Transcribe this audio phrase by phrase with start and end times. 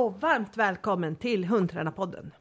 [0.00, 2.34] Och varmt välkommen till Hundtränarpodden.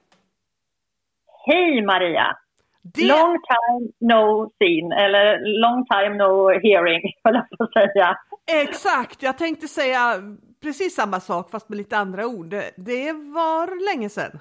[1.45, 2.37] Hej Maria!
[2.81, 3.07] Det...
[3.07, 8.17] Long time no seen, eller long time no hearing, höll jag på att säga.
[8.53, 10.21] Exakt, jag tänkte säga
[10.61, 12.49] precis samma sak fast med lite andra ord.
[12.77, 14.39] Det var länge sedan.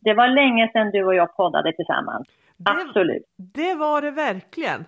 [0.00, 2.28] Det var länge sedan du och jag poddade tillsammans.
[2.56, 3.22] Det, Absolut.
[3.36, 4.84] Det var det verkligen.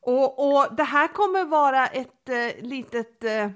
[0.00, 3.50] Och, och det här kommer vara ett eh, litet eh,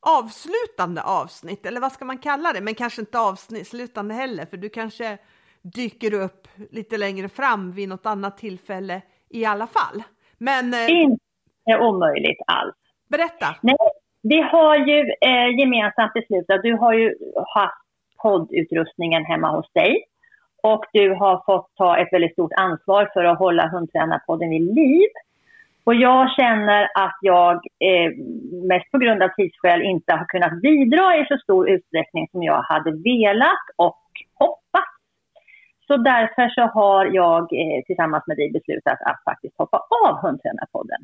[0.00, 2.60] avslutande avsnitt, eller vad ska man kalla det?
[2.60, 5.18] Men kanske inte avslutande heller, för du kanske
[5.62, 10.02] dyker upp lite längre fram vid något annat tillfälle i alla fall.
[10.38, 10.74] Men...
[10.74, 12.74] Eh, inte omöjligt alls.
[13.08, 13.56] Berätta!
[13.62, 13.76] Nej,
[14.22, 17.14] vi har ju eh, gemensamt beslutat, du har ju
[17.54, 17.82] haft
[18.22, 20.04] poddutrustningen hemma hos dig
[20.62, 25.08] och du har fått ta ett väldigt stort ansvar för att hålla Hundtränarpodden vid liv.
[25.84, 28.10] Och jag känner att jag, eh,
[28.68, 32.62] mest på grund av tidsskäl, inte har kunnat bidra i så stor utsträckning som jag
[32.62, 34.02] hade velat och
[34.34, 34.94] hoppats.
[35.86, 41.00] Så därför så har jag eh, tillsammans med dig beslutat att faktiskt hoppa av Hundtränarpodden.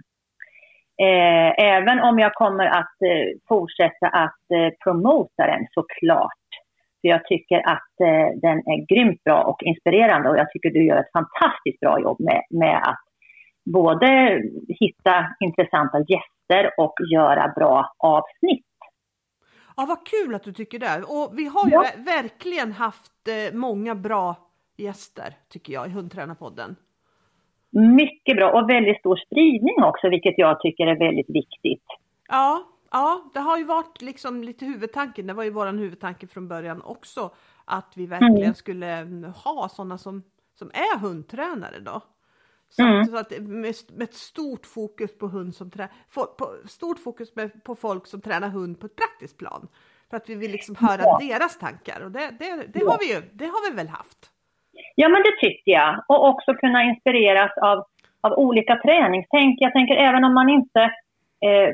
[1.02, 6.44] Eh, även om jag kommer att eh, fortsätta att eh, promota den såklart.
[7.00, 10.86] För jag tycker att eh, den är grymt bra och inspirerande och jag tycker du
[10.86, 13.04] gör ett fantastiskt bra jobb med, med att
[13.64, 18.66] både hitta intressanta gäster och göra bra avsnitt.
[19.76, 21.02] Ja, vad kul att du tycker det.
[21.06, 21.84] Och vi har ju ja.
[21.96, 24.36] verkligen haft eh, många bra
[24.76, 26.76] gäster tycker jag i Hundtränarpodden.
[27.74, 31.84] Mycket bra och väldigt stor spridning också, vilket jag tycker är väldigt viktigt.
[32.28, 35.26] Ja, ja, det har ju varit liksom lite huvudtanken.
[35.26, 37.30] Det var ju våran huvudtanke från början också
[37.64, 38.54] att vi verkligen mm.
[38.54, 38.86] skulle
[39.44, 40.22] ha sådana som,
[40.58, 42.00] som är hundtränare då.
[42.68, 43.04] Så, mm.
[43.04, 45.88] så att med, med, ett stort fokus på hund som trä,
[46.68, 49.68] stort fokus med, på folk som tränar hund på ett praktiskt plan.
[50.10, 51.18] För att vi vill liksom höra ja.
[51.22, 52.90] deras tankar och det, det, det ja.
[52.90, 54.30] har vi ju, det har vi väl haft.
[54.94, 56.04] Ja, men det tycker jag.
[56.08, 57.84] Och också kunna inspireras av,
[58.20, 59.56] av olika träningstänk.
[59.60, 60.80] Jag tänker även om man inte
[61.46, 61.70] eh,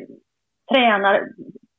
[0.73, 1.29] tränar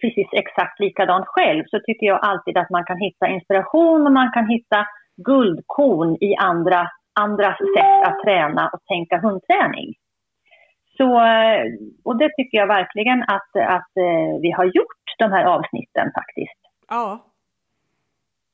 [0.02, 4.32] precis exakt likadant själv så tycker jag alltid att man kan hitta inspiration och man
[4.32, 6.88] kan hitta guldkorn i andra,
[7.20, 9.94] andras sätt att träna och tänka hundträning.
[10.98, 11.64] Så, eh,
[12.04, 16.60] och det tycker jag verkligen att, att eh, vi har gjort, de här avsnitten faktiskt.
[16.90, 17.20] Ja,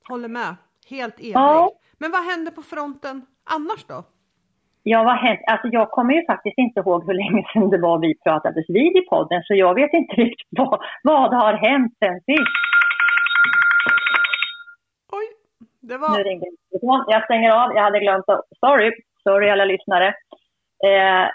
[0.07, 0.55] håller med.
[0.89, 1.31] Helt enig.
[1.35, 1.71] Ja.
[1.97, 4.03] Men vad händer på fronten annars då?
[4.83, 5.39] Ja, vad hänt?
[5.47, 8.97] Alltså jag kommer ju faktiskt inte ihåg hur länge sedan det var vi pratades vid
[8.97, 12.57] i podden, så jag vet inte riktigt vad, vad har hänt sen sist.
[15.11, 15.27] Oj,
[15.79, 16.17] det var...
[16.17, 16.45] Nu ringde
[17.07, 18.41] Jag stänger av, jag hade glömt att...
[18.59, 18.91] Sorry,
[19.23, 20.07] sorry alla lyssnare.
[20.83, 21.29] Eh,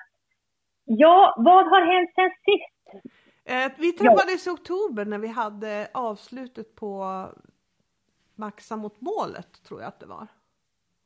[0.85, 3.07] ja, vad har hänt sen sist?
[3.45, 4.53] Eh, vi träffades ja.
[4.53, 7.25] i oktober när vi hade avslutet på
[8.35, 10.27] Maxa mot målet, tror jag att det var.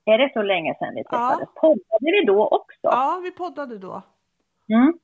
[0.07, 1.49] Är det så länge sedan vi träffades?
[1.55, 1.61] Ja.
[1.61, 2.79] Poddade vi då också?
[2.83, 4.03] Ja, vi poddade då.
[4.75, 4.99] Mm.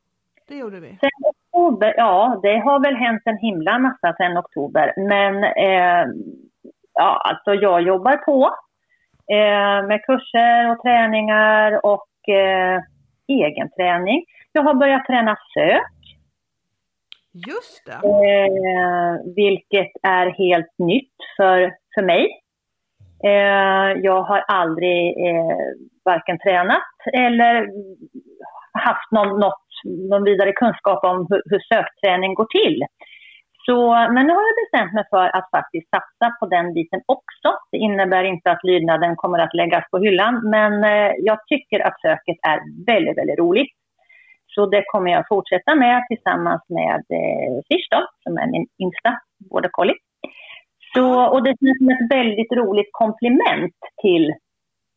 [0.48, 0.88] Det gjorde vi.
[0.88, 4.94] Sen oktober, ja, det har väl hänt en himla massa sen oktober.
[4.96, 6.06] Men eh,
[6.94, 8.54] ja, alltså jag jobbar på
[9.32, 12.80] eh, med kurser och träningar och eh,
[13.28, 14.24] egen träning.
[14.52, 15.82] Jag har börjat träna sök.
[17.32, 17.92] Just det.
[17.92, 22.41] Eh, vilket är helt nytt för, för mig.
[23.24, 25.56] Eh, jag har aldrig eh,
[26.04, 27.68] varken tränat eller
[28.72, 29.64] haft någon, något,
[30.10, 32.84] någon vidare kunskap om hur, hur sökträning går till.
[33.66, 33.76] Så,
[34.14, 37.48] men nu har jag bestämt mig för att faktiskt satsa på den biten också.
[37.72, 42.00] Det innebär inte att lydnaden kommer att läggas på hyllan, men eh, jag tycker att
[42.00, 43.72] söket är väldigt, väldigt roligt.
[44.54, 49.20] Så det kommer jag fortsätta med tillsammans med eh, Fish då, som är min yngsta
[49.50, 49.98] border collie.
[50.94, 54.34] Så, och det känns som ett väldigt roligt komplement till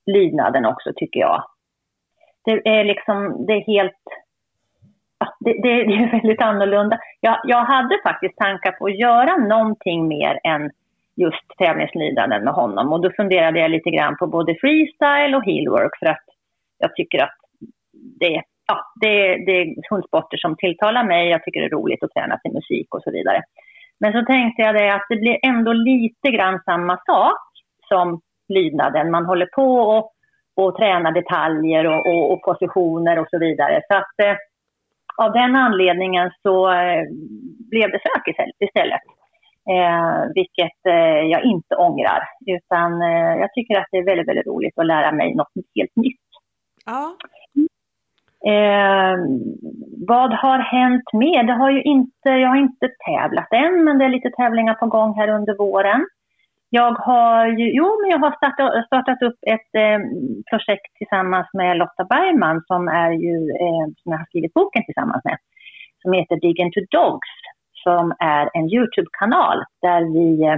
[0.06, 1.44] lydnaden också tycker jag.
[2.46, 4.04] Det är liksom, det är helt,
[5.40, 7.00] det, det, det är väldigt annorlunda.
[7.20, 10.72] Jag, jag hade faktiskt tankar på att göra någonting mer än
[11.16, 16.00] just tävlingslydnaden med honom och då funderade jag lite grann på både freestyle och heelwork
[16.00, 16.26] för att
[16.78, 17.38] jag tycker att
[18.20, 21.30] det, ja, det, det är hundsporter som tilltalar mig.
[21.30, 23.44] Jag tycker det är roligt att träna till musik och så vidare.
[24.00, 27.42] Men så tänkte jag det att det blir ändå lite grann samma sak
[27.88, 28.22] som
[28.54, 29.12] lydnaden.
[29.12, 30.12] Man håller på och,
[30.56, 33.82] och tränar detaljer och, och, och positioner och så vidare.
[33.88, 34.36] Så att eh,
[35.18, 37.04] av den anledningen så eh,
[37.70, 39.02] blev det sök istället.
[39.70, 42.22] Eh, vilket eh, jag inte ångrar.
[42.46, 45.96] Utan eh, jag tycker att det är väldigt, väldigt roligt att lära mig något helt
[45.96, 46.28] nytt.
[46.86, 47.16] Ja.
[48.48, 49.18] Eh,
[50.08, 51.44] vad har hänt mer?
[51.44, 54.86] Det har ju inte, jag har inte tävlat än, men det är lite tävlingar på
[54.86, 56.06] gång här under våren.
[56.70, 60.00] Jag har ju, jo, men jag har startat, startat upp ett eh,
[60.50, 65.24] projekt tillsammans med Lotta Bergman som är ju, eh, som jag har skrivit boken tillsammans
[65.24, 65.38] med,
[66.02, 67.34] som heter Dig into Dogs,
[67.84, 70.58] som är en Youtube-kanal där vi eh,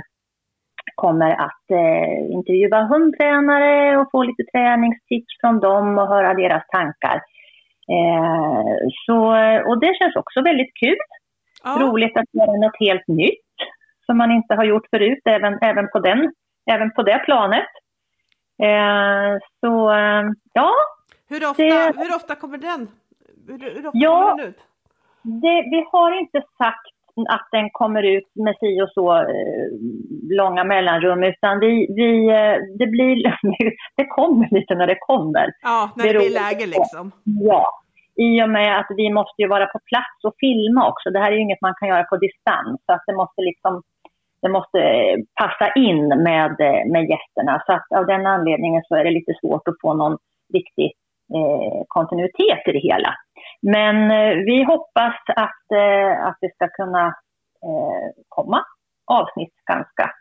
[0.96, 7.22] kommer att eh, intervjua hundtränare och få lite träningstips från dem och höra deras tankar.
[7.96, 8.76] Eh,
[9.06, 9.18] så,
[9.70, 10.98] och det känns också väldigt kul.
[11.64, 11.78] Ja.
[11.80, 13.54] Roligt att göra något helt nytt
[14.06, 16.34] som man inte har gjort förut, även, även, på, den,
[16.72, 17.70] även på det planet.
[18.64, 20.24] Eh, så eh,
[20.54, 20.72] ja.
[21.30, 22.88] Hur ofta, det, hur ofta kommer den?
[23.48, 24.60] Hur, hur ofta ja, kommer den ut?
[25.22, 26.88] Det, vi har inte sagt
[27.30, 29.68] att den kommer ut med si och så eh,
[30.30, 33.16] långa mellanrum utan vi, vi, eh, det, blir,
[33.98, 35.52] det kommer lite när det kommer.
[35.62, 37.12] Ja, när det, det blir läge liksom.
[37.24, 37.70] Ja,
[38.16, 41.10] i och med att vi måste ju vara på plats och filma också.
[41.10, 43.84] Det här är ju inget man kan göra på distans så att det måste liksom
[44.42, 44.80] det måste
[45.42, 46.56] passa in med,
[46.94, 47.64] med gästerna.
[47.66, 50.18] Så att av den anledningen så är det lite svårt att få någon
[50.54, 50.92] riktig
[51.36, 53.14] eh, kontinuitet i det hela.
[53.62, 57.06] Men eh, vi hoppas att, eh, att det ska kunna
[57.68, 58.64] eh, komma
[59.08, 60.12] avsnitt ganska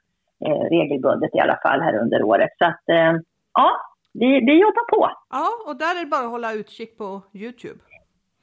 [0.46, 2.50] eh, regelbundet i alla fall här under året.
[2.58, 3.12] Så att eh,
[3.54, 3.70] ja,
[4.12, 5.10] vi, vi jobbar på.
[5.30, 7.80] Ja, och där är det bara att hålla utkik på Youtube.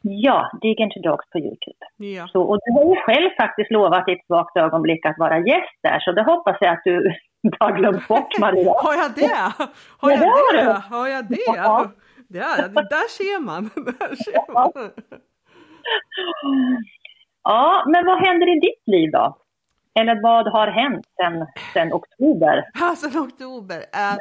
[0.01, 1.83] Ja, Dig into Dogs på Youtube.
[1.97, 2.27] Ja.
[2.27, 5.77] Så, och du har ju själv faktiskt lovat i ett svagt ögonblick att vara gäst
[5.83, 7.13] där, så det hoppas jag att du
[7.59, 8.73] har glömt bort Maria.
[8.77, 9.53] har jag det?
[9.97, 10.95] Har jag ja, det?
[10.95, 11.37] Har jag det?
[11.45, 11.91] Ja.
[12.27, 13.63] Det är, där ser man.
[13.99, 14.71] Där ser man.
[17.43, 19.37] Ja, men vad händer i ditt liv då?
[19.93, 22.69] Eller vad har hänt sedan sen oktober?
[22.73, 23.77] Ja, sen oktober.
[23.77, 24.17] Uh,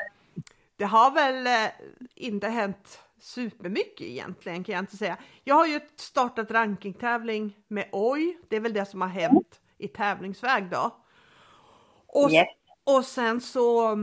[0.76, 1.72] det har väl uh,
[2.14, 5.16] inte hänt supermycket egentligen kan jag inte säga.
[5.44, 8.36] Jag har ju startat rankingtävling med OJ.
[8.48, 10.90] Det är väl det som har hänt i tävlingsväg då.
[12.06, 12.48] Och, yes.
[12.84, 13.96] och sen så,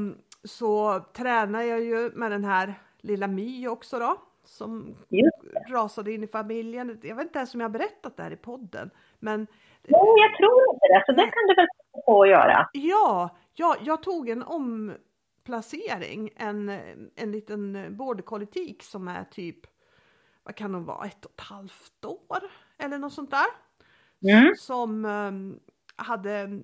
[0.43, 4.21] så tränar jag ju med den här lilla My också då.
[4.43, 4.95] Som
[5.69, 6.99] rasade in i familjen.
[7.03, 8.89] Jag vet inte ens om jag har berättat det här i podden.
[9.19, 9.47] Men...
[9.87, 11.03] Nej, jag tror inte det.
[11.05, 11.67] Så det kan du väl
[12.05, 12.69] få att göra?
[12.73, 14.93] Ja, ja jag tog en om
[15.43, 16.69] placering, en,
[17.15, 19.59] en liten border collie som är typ,
[20.43, 22.39] vad kan de vara, ett och ett halvt år
[22.77, 23.45] eller något sånt där.
[24.31, 24.55] Mm.
[24.57, 25.59] Som um,
[25.95, 26.59] hade,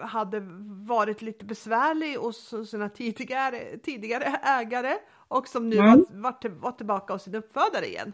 [0.00, 0.40] hade
[0.88, 5.90] varit lite besvärlig hos sina tidigare, tidigare ägare och som nu mm.
[6.08, 8.12] var, var, var tillbaka hos sin uppfödare igen.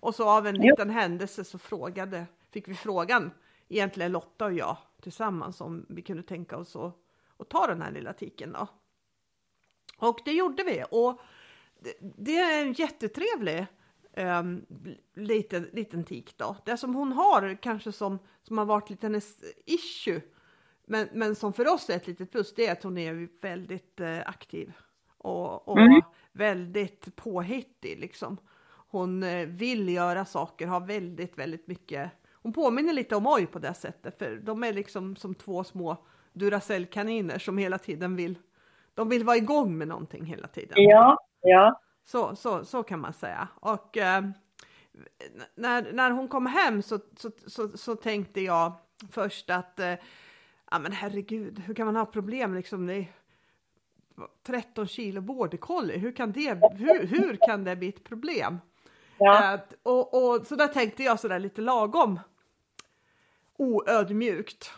[0.00, 2.26] Och så av en liten händelse så frågade,
[2.56, 3.30] fick vi frågan,
[3.68, 6.96] egentligen Lotta och jag tillsammans, om vi kunde tänka oss att,
[7.36, 8.68] att ta den här lilla tiken då.
[9.98, 11.20] Och det gjorde vi och
[12.00, 13.66] det, är en jättetrevlig
[14.16, 14.66] um,
[15.14, 16.56] liten, liten tik då.
[16.64, 20.20] Det som hon har kanske som, som har varit lite hennes issue
[20.86, 24.00] men, men som för oss är ett litet plus det är att hon är väldigt
[24.00, 24.72] uh, aktiv
[25.18, 26.02] och, och mm.
[26.32, 28.38] väldigt påhittig liksom.
[28.88, 32.12] Hon uh, vill göra saker, har väldigt, väldigt mycket.
[32.46, 35.96] Hon påminner lite om Oj på det sättet, för de är liksom som två små
[36.32, 38.38] Duracell-kaniner som hela tiden vill
[38.94, 40.74] de vill vara igång med någonting hela tiden.
[40.76, 41.80] Ja, ja.
[42.04, 43.48] Så, så, så kan man säga.
[43.54, 44.24] Och eh,
[45.54, 48.72] när, när hon kom hem så, så, så, så tänkte jag
[49.10, 49.94] först att eh,
[50.70, 52.86] ja men herregud, hur kan man ha problem liksom?
[52.86, 53.06] Det är
[54.46, 58.60] 13 kilo border collie, hur kan det, hur, hur kan det bli ett problem?
[59.18, 59.54] Ja.
[59.54, 62.20] Eh, och, och så där tänkte jag sådär lite lagom
[63.58, 64.70] oödmjukt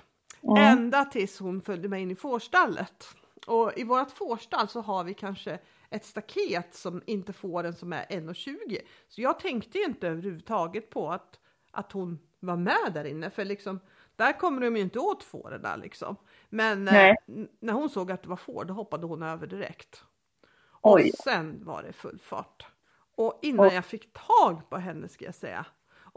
[0.42, 0.56] Mm.
[0.78, 3.08] Ända tills hon följde med in i fårstallet.
[3.46, 5.58] Och i vårt fårstall så har vi kanske
[5.90, 8.80] ett staket som inte får en som är 1,20.
[9.08, 11.38] Så jag tänkte inte överhuvudtaget på att,
[11.70, 13.30] att hon var med där inne.
[13.30, 13.80] För liksom,
[14.16, 16.16] där kommer de ju inte åt fåren där liksom.
[16.48, 17.14] Men eh,
[17.60, 20.04] när hon såg att det var får då hoppade hon över direkt.
[20.82, 21.10] Oj.
[21.12, 22.66] Och sen var det full fart.
[23.16, 25.66] Och innan Och- jag fick tag på henne ska jag säga.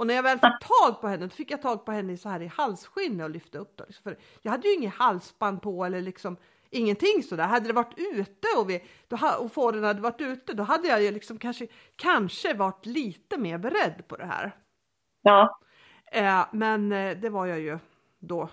[0.01, 2.29] Och när jag väl fick tag på henne, då fick jag tag på henne så
[2.29, 3.86] här i halsskinnet och lyfte upp det.
[3.88, 4.03] Liksom.
[4.03, 6.38] För jag hade ju inget halsband på eller liksom
[6.70, 7.43] ingenting sådär.
[7.43, 11.03] Hade det varit ute och, vi, då, och fåren hade varit ute, då hade jag
[11.03, 14.55] ju liksom kanske, kanske varit lite mer beredd på det här.
[15.22, 15.62] Ja,
[16.12, 17.79] Eh, men eh, det var jag ju
[18.20, 18.50] då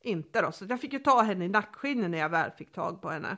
[0.00, 0.52] inte då.
[0.52, 3.36] Så jag fick ju ta henne i nackskinnet när jag väl fick tag på henne.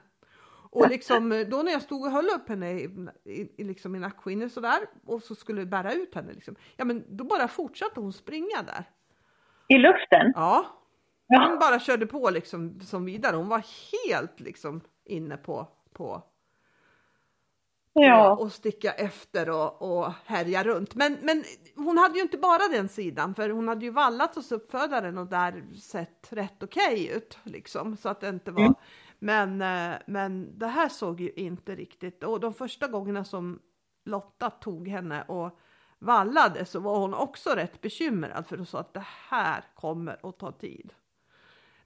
[0.84, 2.84] Och liksom eh, då när jag stod och höll upp henne i,
[3.24, 6.56] i, i, liksom i nackskinnet sådär och så skulle bära ut henne liksom.
[6.76, 8.84] Ja men då bara fortsatte hon springa där.
[9.68, 10.32] i luften.
[10.34, 10.66] Ja,
[11.30, 11.46] Ja.
[11.50, 13.36] hon bara körde på liksom som vidare.
[13.36, 13.62] Hon var
[14.06, 16.22] helt liksom inne på, på
[17.92, 18.32] Ja.
[18.32, 20.94] och, och sticka efter och, och härja runt.
[20.94, 21.44] Men, men
[21.76, 25.26] hon hade ju inte bara den sidan för hon hade ju vallat hos uppfödaren och
[25.26, 28.60] där sett rätt okej ut liksom så att det inte var.
[28.62, 28.74] Mm.
[29.18, 33.60] Men, eh, men det här såg ju inte riktigt och de första gångerna som
[34.04, 35.58] Lotta tog henne och
[35.98, 40.38] vallade så var hon också rätt bekymrad för hon sa att det här kommer att
[40.38, 40.94] ta tid.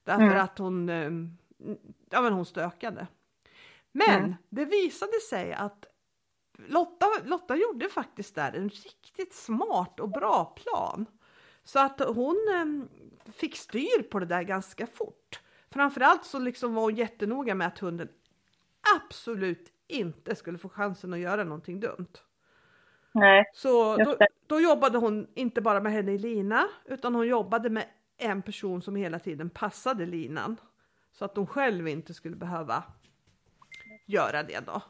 [0.03, 0.41] Därför Mm.
[0.43, 1.11] att hon, eh,
[2.09, 3.07] ja men hon stökade.
[3.91, 4.35] Men Mm.
[4.49, 5.85] det visade sig att
[6.67, 11.05] Lotta, Lotta gjorde faktiskt där en riktigt smart och bra plan.
[11.63, 15.39] Så att hon eh, fick styr på det där ganska fort.
[15.73, 18.09] Framförallt så liksom var hon jättenoga med att hunden
[18.95, 22.13] absolut inte skulle få chansen att göra någonting dumt.
[23.11, 23.43] Nej.
[23.53, 27.85] Så då, då jobbade hon inte bara med henne i lina utan hon jobbade med
[28.17, 30.57] en person som hela tiden passade linan.
[31.11, 32.83] Så att hon själv inte skulle behöva
[34.05, 34.81] göra det då.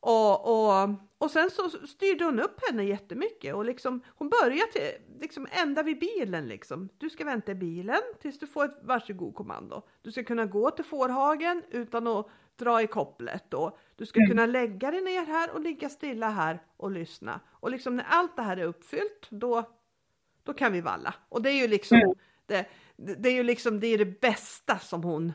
[0.00, 0.90] Och, och,
[1.24, 4.90] och sen så styrde hon upp henne jättemycket och liksom, hon började till,
[5.20, 6.88] liksom ända vid bilen liksom.
[6.98, 9.82] Du ska vänta i bilen tills du får ett varsågod kommando.
[10.02, 12.26] Du ska kunna gå till fårhagen utan att
[12.56, 14.30] dra i kopplet och du ska Mm.
[14.30, 17.40] kunna lägga dig ner här och ligga stilla här och lyssna.
[17.50, 19.70] Och liksom när allt det här är uppfyllt då,
[20.42, 21.14] då kan vi valla.
[21.28, 22.14] Och det är ju liksom Mm.
[22.46, 22.66] det,
[22.96, 25.32] det det är ju liksom det, är det bästa som hon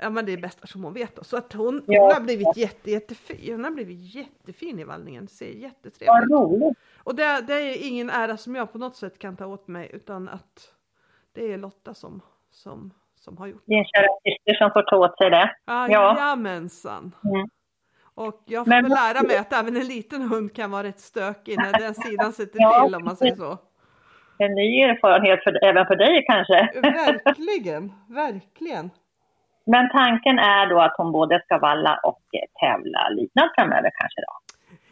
[0.00, 1.24] Ja men det är det bästa som hon vet då.
[1.24, 2.02] Så att hon, Ja.
[2.02, 3.52] hon har blivit jätte, jättefin.
[3.54, 5.28] Hon har blivit jättefin i vallningen.
[5.28, 6.30] Ser jättetrevligt.
[6.30, 6.78] roligt.
[7.04, 9.90] Och det, det är ingen ära som jag på något sätt kan ta åt mig
[9.92, 10.72] utan att
[11.32, 13.62] det är Lotta som, som, som har gjort.
[13.66, 15.56] Din kära syster som får ta åt sig det.
[15.64, 15.88] Ja.
[15.90, 17.14] Jajamensan.
[17.24, 17.48] Mm.
[18.14, 21.00] Och jag får Men- väl lära mig att även en liten hund kan vara rätt
[21.00, 23.58] stökig när den sidan sitter Ja, till om man säger så.
[24.38, 26.70] En ny erfarenhet för, även för dig kanske.
[26.80, 28.90] Verkligen, verkligen.
[29.66, 32.22] Men tanken är då att hon både ska valla och
[32.60, 34.32] tävla lydnad framöver kanske då?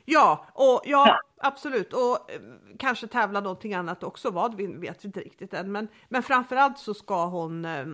[0.05, 1.21] Ja, och ja, Ja.
[1.49, 1.93] absolut.
[1.93, 2.41] Och eh,
[2.79, 4.31] kanske tävla någonting annat också.
[4.31, 5.73] Vad vi vet vi inte riktigt än.
[5.73, 7.85] Men, men framförallt så ska hon, eh,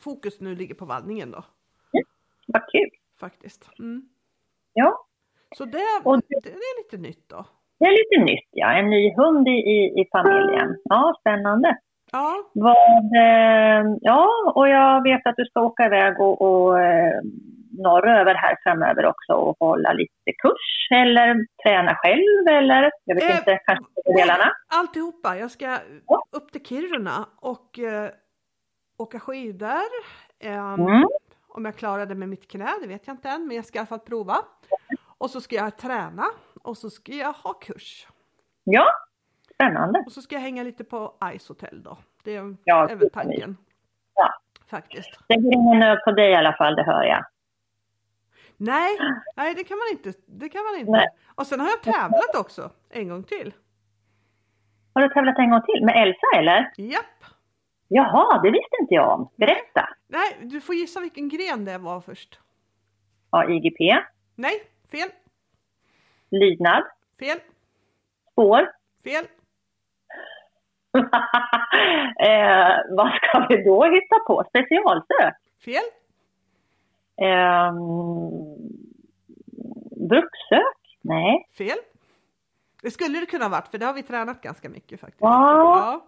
[0.00, 1.44] fokus nu ligger på vallningen då.
[2.46, 2.90] Vad kul.
[3.20, 3.70] Faktiskt.
[3.78, 4.02] Mm.
[4.72, 5.06] Ja,
[5.56, 7.44] Så det, Och- det, det är lite nytt då.
[7.78, 8.72] det är lite nytt ja.
[8.72, 10.76] En ny hund i, i, i familjen.
[10.84, 11.78] Ja, spännande.
[12.12, 17.20] Ja, Vad, eh, ja, och jag vet att du ska åka iväg och, och eh,
[17.78, 23.36] norröver här framöver också och hålla lite kurs eller träna själv eller jag vet Eh,
[23.36, 24.52] inte, kanske båda delarna.
[24.68, 25.36] alltihopa.
[25.36, 26.22] Jag ska Ja.
[26.32, 28.10] upp till Kiruna och eh,
[28.98, 29.90] åka skidor.
[30.44, 31.04] Eh, Mm.
[31.48, 33.78] Om jag klarar det med mitt knä, det vet jag inte än, men jag ska
[33.78, 34.36] i alla fall prova.
[35.18, 36.24] Och så ska jag träna
[36.62, 38.06] och så ska jag ha kurs.
[38.64, 38.84] Ja,
[39.60, 40.02] spännande.
[40.06, 41.98] Och så ska jag hänga lite på Ice Hotel då.
[42.24, 43.56] Det är, Ja, väl tanken.
[44.14, 44.32] Ja.
[44.70, 45.10] Faktiskt.
[45.28, 47.24] Det är ingen nöd på dig i alla fall, det hör jag.
[48.56, 48.98] Nej,
[49.36, 50.12] nej det kan man inte.
[50.26, 50.92] Det kan man inte.
[50.92, 51.06] Nej.
[51.34, 53.54] Och sen har jag tävlat också en gång till.
[54.94, 56.72] Har du tävlat en gång till med Elsa eller?
[56.76, 57.04] Japp.
[57.88, 59.30] Jaha, det visste inte jag om.
[59.36, 59.88] Berätta.
[60.08, 62.40] Nej, du får gissa vilken gren det var först.
[63.30, 63.78] Ja, IGP,
[64.34, 64.52] Nej,
[64.90, 65.08] fel,
[66.30, 66.82] lydnad,
[67.20, 67.38] fel,
[68.32, 68.70] spår.
[69.04, 69.24] fel.
[72.28, 74.44] eh, vad ska vi då hitta på?
[74.48, 75.34] Specialsök?
[75.64, 75.82] Fel,
[77.18, 77.72] Eh,
[80.08, 80.76] brukssök?
[81.02, 81.46] Nej.
[81.58, 81.78] fel.
[82.82, 85.20] Det skulle det kunna varit för det har vi tränat ganska mycket faktiskt.
[85.20, 86.00] Ja.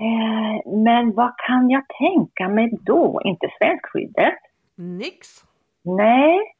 [0.00, 3.20] Eh, men vad kan jag tänka mig då?
[3.24, 4.34] Inte svenskskyddet?
[4.74, 5.28] Nix.
[5.82, 6.54] Nej.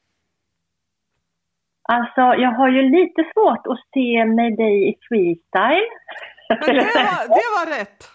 [1.82, 5.88] Alltså, jag har ju lite svårt att se med dig i freestyle.
[6.48, 8.10] Men det var, det var rätt.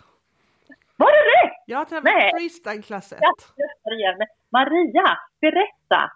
[0.98, 1.64] Var det rätt?
[1.66, 2.30] Jag tävlar Nej.
[2.30, 3.18] i freestyle klass 1.
[3.22, 4.16] Jag stressar igen.
[4.18, 6.12] Men Maria, berätta!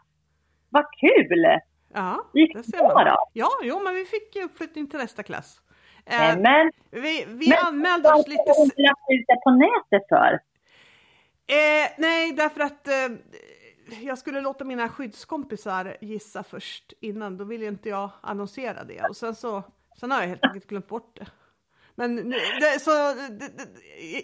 [0.69, 1.59] Vad kul!
[1.93, 3.05] Ja, Gick det ser man.
[3.05, 3.17] då?
[3.33, 5.61] Ja, jo, men vi fick uppflyttning till nästa klass.
[6.05, 8.43] Eh, men vi vi men anmälde oss lite...
[8.47, 10.33] Varför lagt ut det på nätet för?
[11.47, 13.17] Eh, nej, därför att eh,
[14.01, 17.37] jag skulle låta mina skyddskompisar gissa först innan.
[17.37, 19.01] Då ville inte jag annonsera det.
[19.09, 19.63] Och sen så
[19.99, 21.27] sen har jag helt enkelt glömt bort det.
[21.99, 22.29] Men
[22.61, 22.91] det, så,
[23.39, 23.63] det, det,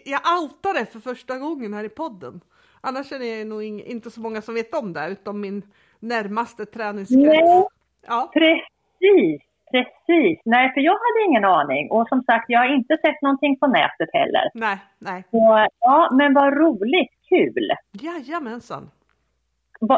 [0.06, 2.42] jag outar det för första gången här i podden.
[2.82, 5.63] Annars är det nog ing, inte så många som vet om det, utom min
[6.00, 7.25] närmaste träningskrets.
[7.25, 7.68] Nej.
[8.08, 10.39] Ja, Precis, precis.
[10.46, 11.92] Nej, för jag hade ingen aning.
[11.92, 14.51] Och som sagt, jag har inte sett någonting på nätet heller.
[14.53, 15.24] nej, nej.
[15.32, 17.70] Så, ja, men vad roligt, kul.
[17.92, 18.92] Jajamensan.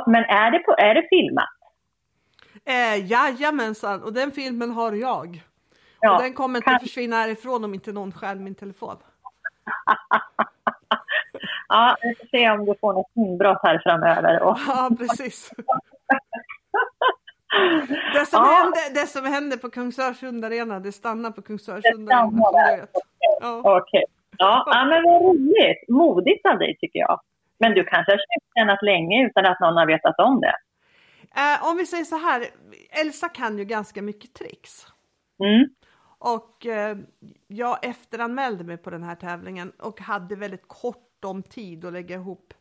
[0.08, 1.55] Men är det, på, är det filmat?
[2.65, 5.41] Eh, jajamensan, och den filmen har jag.
[6.05, 8.95] Ja, den kommer inte kan- försvinna härifrån om inte någon stjäl min telefon.
[11.67, 14.41] Ja, vi får se om du får något inbrott här framöver.
[14.43, 15.51] Och, Ja, precis.
[18.13, 18.45] Det som, Ja.
[18.63, 22.29] hände, det som hände på Kungsörsund Arena, det stannar på Kungsörsund Det Arena.
[22.31, 22.77] stannar som du där.
[22.77, 22.89] vet.
[23.41, 23.62] Ja.
[23.81, 24.03] Okej.
[24.38, 25.89] Ja, ja, men vad roligt.
[25.89, 27.21] Modigt av dig tycker jag.
[27.57, 30.55] Men du kanske har tjuvtränat länge utan att någon har vetat om det.
[31.35, 32.45] Eh, om vi säger så här,
[33.01, 34.88] Elsa kan ju ganska mycket tricks.
[35.39, 35.69] Mm.
[36.17, 36.98] Och eh,
[37.48, 42.15] jag efteranmälde mig på den här tävlingen och hade väldigt kort om tid att lägga
[42.15, 42.53] ihop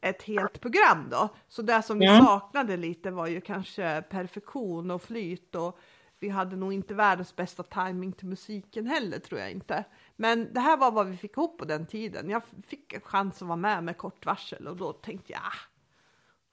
[0.00, 1.28] ett helt program då.
[1.48, 2.24] Så det som vi Mm.
[2.24, 5.78] saknade lite var ju kanske perfektion och flyt och
[6.18, 9.84] vi hade nog inte världens bästa timing till musiken heller tror jag inte.
[10.16, 12.30] Men det här var vad vi fick ihop på den tiden.
[12.30, 15.68] Jag fick en chans att vara med med kort varsel och då tänkte jag, ah,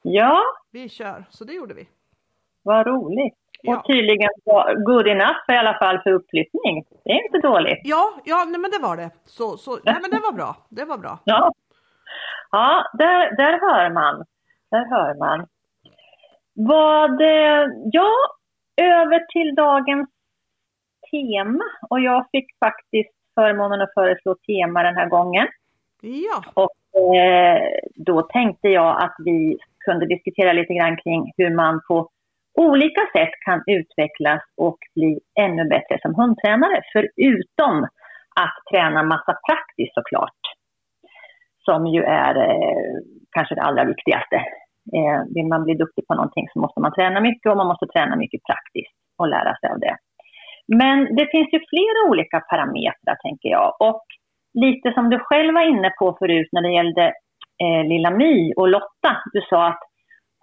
[0.01, 1.25] Ja, vi kör.
[1.29, 1.89] Så det gjorde vi.
[2.63, 3.35] vad roligt.
[3.61, 3.77] Ja.
[3.77, 6.85] Och tydligen var good enough i alla fall för uppflyttning.
[7.03, 7.79] Det är inte dåligt.
[7.83, 9.09] Ja, ja, nej, men det var det.
[9.25, 10.55] Så, så, nej, men det var bra.
[10.69, 11.19] Det var bra.
[11.23, 11.51] Ja,
[12.51, 14.25] ja där, där hör man.
[14.71, 15.47] Där hör man.
[16.53, 18.11] Vad, eh, ja,
[18.81, 20.09] över till dagens
[21.11, 21.63] tema.
[21.89, 25.47] Och jag fick faktiskt förmånen att föreslå tema den här gången.
[26.01, 27.61] Ja, Och eh,
[27.95, 32.09] då tänkte jag att vi kunde diskutera lite grann kring hur man på
[32.57, 36.81] olika sätt kan utvecklas och bli ännu bättre som hundtränare.
[36.93, 37.83] Förutom
[38.43, 40.41] att träna massa praktiskt såklart.
[41.65, 42.95] Som ju är eh,
[43.31, 44.35] kanske det allra viktigaste.
[44.97, 47.87] Eh, vill man bli duktig på någonting så måste man träna mycket och man måste
[47.87, 49.95] träna mycket praktiskt och lära sig av det.
[50.67, 53.75] Men det finns ju flera olika parametrar tänker jag.
[53.79, 54.05] Och
[54.53, 57.05] lite som du själv var inne på förut när det gällde
[57.63, 59.11] eh, lilla My och Lotta.
[59.33, 59.86] Du sa att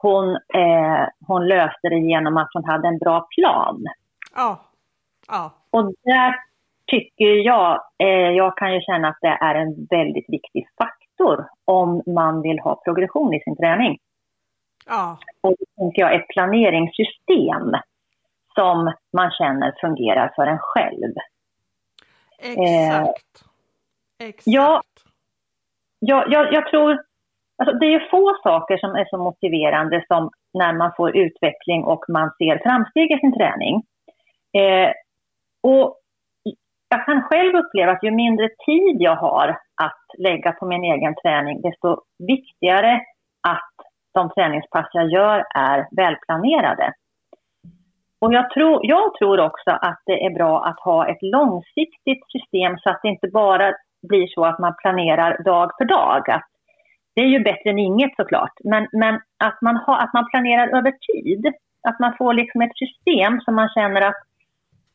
[0.04, 3.84] hon, eh, hon löste det genom att hon hade en bra plan.
[4.34, 4.60] ja,
[5.28, 6.34] ja, Och där
[6.86, 12.02] tycker jag, eh, jag kan ju känna att det är en väldigt viktig faktor om
[12.06, 13.98] man vill ha progression i sin träning.
[14.86, 17.76] ja, Och då tänker jag ett planeringssystem
[18.54, 21.14] som man känner fungerar för en själv.
[22.38, 23.44] exakt.
[24.18, 24.46] Exakt.
[24.46, 24.82] ja.
[25.98, 27.04] Jag, jag, jag tror,
[27.58, 32.04] alltså det är få saker som är så motiverande som när man får utveckling och
[32.08, 33.82] man ser framsteg i sin träning.
[34.58, 34.90] Eh,
[35.62, 35.96] och
[36.88, 39.48] jag kan själv uppleva att ju mindre tid jag har
[39.82, 43.00] att lägga på min egen träning, desto viktigare
[43.48, 43.74] att
[44.14, 46.92] de träningspass jag gör är välplanerade.
[48.20, 52.78] Och jag tror, jag tror också att det är bra att ha ett långsiktigt system
[52.78, 53.74] så att det inte bara
[54.08, 56.30] blir så att man planerar dag för dag.
[56.30, 56.48] Att
[57.14, 60.78] det är ju bättre än inget såklart, men, men att, man har, att man planerar
[60.78, 61.52] över tid.
[61.88, 64.22] Att man får liksom ett system som man känner att,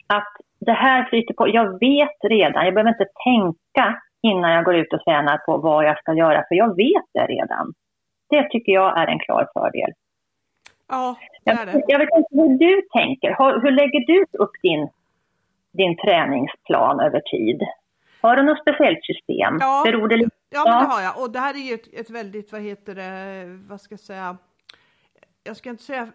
[0.08, 1.48] att det här flyter på.
[1.48, 5.86] Jag vet redan, jag behöver inte tänka innan jag går ut och tränar på vad
[5.86, 7.74] jag ska göra, för jag vet det redan.
[8.30, 9.92] Det tycker jag är en klar fördel.
[10.88, 11.72] Ja, det är det.
[11.72, 13.36] Jag, jag vet inte hur du tänker.
[13.38, 14.90] Hur, hur lägger du upp din,
[15.72, 17.62] din träningsplan över tid?
[18.22, 19.58] Har du något speciellt system?
[19.60, 19.82] Ja.
[19.86, 21.22] Beror det lite Ja, men det har jag.
[21.22, 24.38] Och det här är ju ett, ett väldigt, vad heter det, vad ska jag säga,
[25.44, 26.12] jag ska inte säga,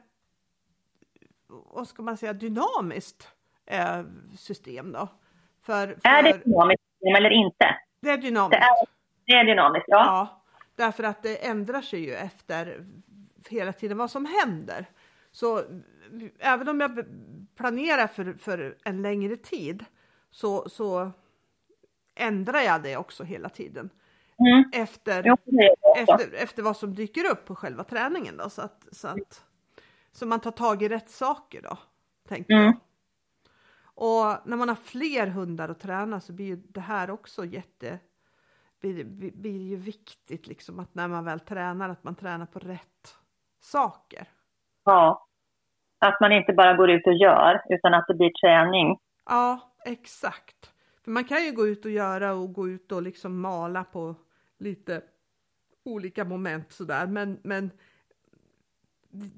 [1.48, 3.28] vad ska man säga, dynamiskt
[3.66, 4.02] eh,
[4.38, 5.08] system då.
[5.62, 7.76] För, för Är det dynamiskt system eller inte?
[8.00, 8.60] det är dynamiskt.
[8.60, 8.86] Det är,
[9.26, 10.04] det är dynamiskt, ja.
[10.04, 10.42] Ja,
[10.74, 12.84] därför att det ändrar sig ju efter
[13.48, 14.86] hela tiden vad som händer.
[15.32, 15.62] Så
[16.38, 17.04] även om jag
[17.56, 19.84] planerar för, för en längre tid
[20.30, 21.12] så, så
[22.14, 23.90] ändrar jag det också hela tiden.
[24.38, 24.83] Mm.
[24.83, 25.37] Efter,
[25.96, 28.50] efter, efter vad som dyker upp på själva träningen då.
[28.50, 29.44] Så att, så att
[30.12, 31.79] så man tar tag i rätt saker då,
[32.29, 32.64] tänker Mm.
[32.64, 32.74] jag.
[33.96, 37.98] Och när man har fler hundar att träna så blir ju det här också jätte
[38.81, 43.16] blir, blir ju viktigt liksom att när man väl tränar att man tränar på rätt
[43.61, 44.29] saker.
[44.85, 45.27] Ja,
[45.98, 48.98] att man inte bara går ut och gör utan att det blir träning.
[49.27, 50.73] Ja, exakt.
[51.04, 54.14] För man kan ju gå ut och göra och gå ut och liksom mala på
[54.58, 55.02] lite
[55.84, 57.70] olika moment sådär men, men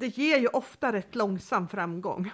[0.01, 2.31] det ger ju ofta rätt långsam framgång.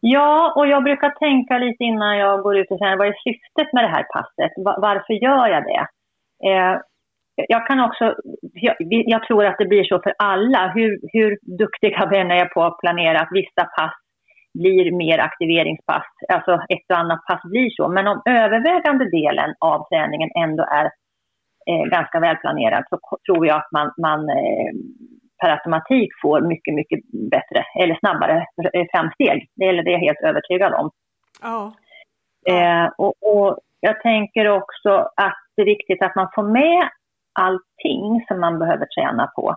[0.00, 3.72] Ja, och jag brukar tänka lite innan jag går ut och säger vad är syftet
[3.72, 4.52] med det här passet?
[4.56, 5.86] Varför gör jag det?
[6.50, 6.80] Eh,
[7.48, 8.14] jag kan också,
[8.52, 12.44] jag, jag, tror att det blir så för alla, hur, hur duktiga vi än är
[12.44, 13.94] på att planera att vissa pass
[14.60, 17.88] blir mer aktiveringspass, alltså ett och annat pass blir så.
[17.88, 20.84] Men om övervägande delen av träningen ändå är
[21.70, 24.72] eh, ganska välplanerad så tror jag att man, man eh,
[25.40, 28.46] per automatik får mycket, mycket bättre eller snabbare
[28.92, 29.48] framsteg.
[29.56, 30.90] Det är jag helt övertygad om.
[31.42, 31.72] Ja.
[32.52, 36.88] Eh, och, och, jag tänker också att det är viktigt att man får med
[37.32, 39.56] allting som man behöver träna på.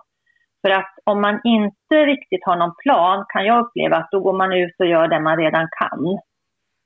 [0.61, 4.33] För att om man inte riktigt har någon plan kan jag uppleva att då går
[4.33, 6.19] man ut och gör det man redan kan.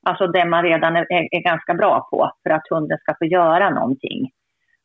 [0.05, 3.69] Alltså det man redan är, är, ganska bra på för att hunden ska få göra
[3.69, 4.31] någonting.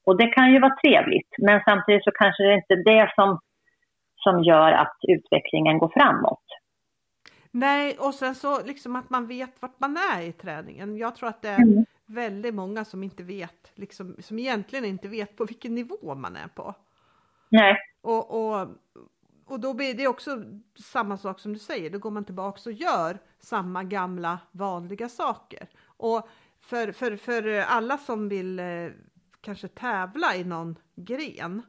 [0.06, 3.38] Och det kan ju vara trevligt, men samtidigt så kanske det inte är det som
[4.18, 6.44] som gör att utvecklingen går framåt.
[7.50, 10.96] Nej, och sen så liksom att man vet vart man är i träningen.
[10.96, 11.84] Jag tror att det är mm.
[12.06, 16.48] väldigt många som inte vet, liksom, som egentligen inte vet på vilken nivå man är
[16.48, 16.74] på.
[17.48, 17.76] Nej.
[18.00, 18.68] Och, och,
[19.44, 22.72] och då blir det också samma sak som du säger, då går man tillbaks och
[22.72, 25.68] gör samma gamla vanliga saker.
[25.84, 26.28] Och
[26.60, 28.88] för, för, för alla som vill eh,
[29.40, 31.62] kanske tävla i någon gren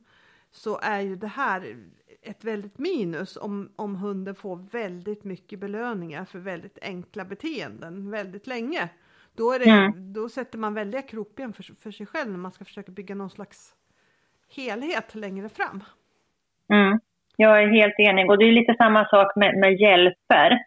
[0.51, 1.77] så är ju det här
[2.21, 8.47] ett väldigt minus om, om hunden får väldigt mycket belöningar för väldigt enkla beteenden väldigt
[8.47, 8.89] länge.
[9.33, 10.13] Då, är det, mm.
[10.13, 13.29] då sätter man väldiga krokben för, för sig själv när man ska försöka bygga någon
[13.29, 13.75] slags
[14.47, 15.83] helhet längre fram.
[16.73, 16.99] Mm.
[17.37, 20.59] Jag är helt enig och det är lite samma sak med, med hjälper.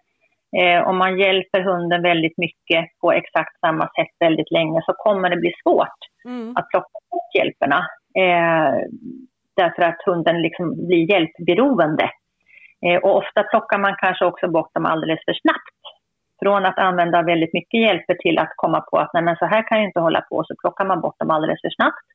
[0.57, 5.31] Eh, om man hjälper hunden väldigt mycket på exakt samma sätt väldigt länge så kommer
[5.31, 6.57] det bli svårt mm.
[6.57, 7.79] att plocka bort hjälperna.
[8.15, 8.75] Eh,
[9.57, 12.11] därför att hunden liksom blir hjälpberoende.
[12.87, 15.81] Eh, och ofta plockar man kanske också bort dem alldeles för snabbt.
[16.43, 19.69] Från att använda väldigt mycket hjälper till att komma på att nej men så här
[19.69, 22.07] kan jag inte hålla på, så plockar man bort dem alldeles för snabbt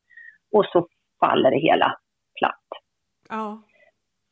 [0.54, 0.88] och så
[1.20, 1.98] faller det hela
[2.40, 2.68] platt.
[3.30, 3.62] Ja.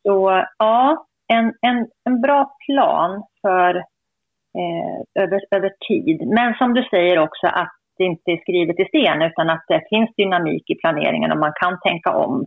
[0.05, 3.75] Så ja, en, en, en bra plan för
[4.59, 6.27] eh, över, över tid.
[6.27, 9.81] Men som du säger också att det inte är skrivet i sten utan att det
[9.89, 12.45] finns dynamik i planeringen och man kan tänka om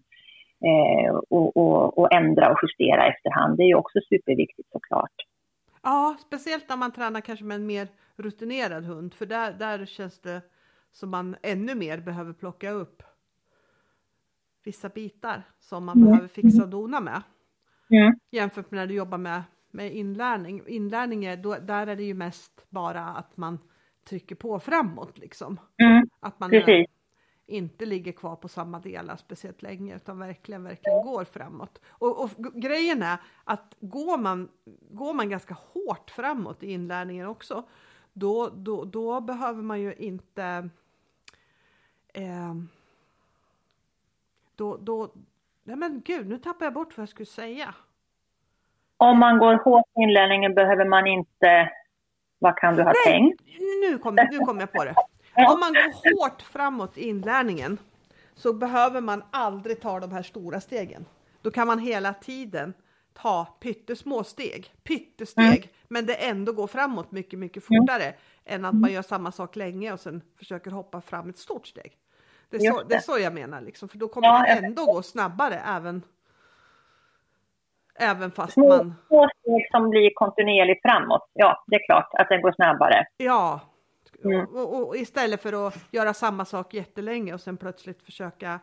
[0.69, 3.57] eh, och, och, och, ändra och justera efterhand.
[3.57, 5.17] Det är ju också superviktigt såklart.
[5.83, 10.21] Ja, speciellt när man tränar kanske med en mer rutinerad hund, för där, där känns
[10.21, 10.41] det
[10.93, 13.03] som man ännu mer behöver plocka upp
[14.65, 16.09] vissa bitar som man mm.
[16.09, 17.23] behöver fixa och dona med.
[17.91, 18.13] Mm.
[18.31, 20.63] Jämfört med när du jobbar med, med inlärning.
[20.67, 23.59] Inlärning är, då, där är det ju mest bara att man
[24.09, 25.61] trycker på framåt liksom.
[25.83, 26.09] Mm.
[26.21, 26.87] Att man Precis
[27.49, 31.81] inte ligger kvar på samma delar speciellt länge utan verkligen, verkligen går framåt.
[31.89, 34.49] Och, och grejen är att går man,
[34.91, 37.69] går man ganska hårt framåt i inlärningen också,
[38.13, 40.69] då, då, då behöver man ju inte
[42.15, 42.55] eh,
[44.55, 45.13] då, då,
[45.69, 47.75] nej men gud, nu tappar jag bort vad jag skulle säga.
[48.97, 51.71] Om man går hårt i inlärningen behöver man inte,
[52.39, 53.43] vad kan du ha nej, tänkt?
[53.83, 54.95] Nu kom, nu kom jag på det.
[55.35, 57.79] Om man går hårt framåt i inlärningen
[58.35, 61.05] så behöver man aldrig ta de här stora stegen.
[61.43, 62.75] Då kan man hela tiden
[63.15, 65.69] ta pyttesmå steg, pyttesteg, mm.
[65.89, 68.17] men det ändå går framåt mycket, mycket fortare mm.
[68.45, 71.97] än att man gör samma sak länge och sen försöker hoppa fram ett stort steg.
[72.51, 72.85] Det är, så, det.
[72.89, 76.03] det är så jag menar, liksom, för då kommer ja, man ändå gå snabbare även,
[77.99, 78.95] även fast små, man...
[79.09, 83.07] Små steg som blir kontinuerligt framåt, ja det är klart att det går snabbare.
[83.17, 83.61] Ja,
[84.25, 84.47] Mm.
[84.47, 88.61] Och, och, istället för att göra samma sak jättelänge och sen plötsligt försöka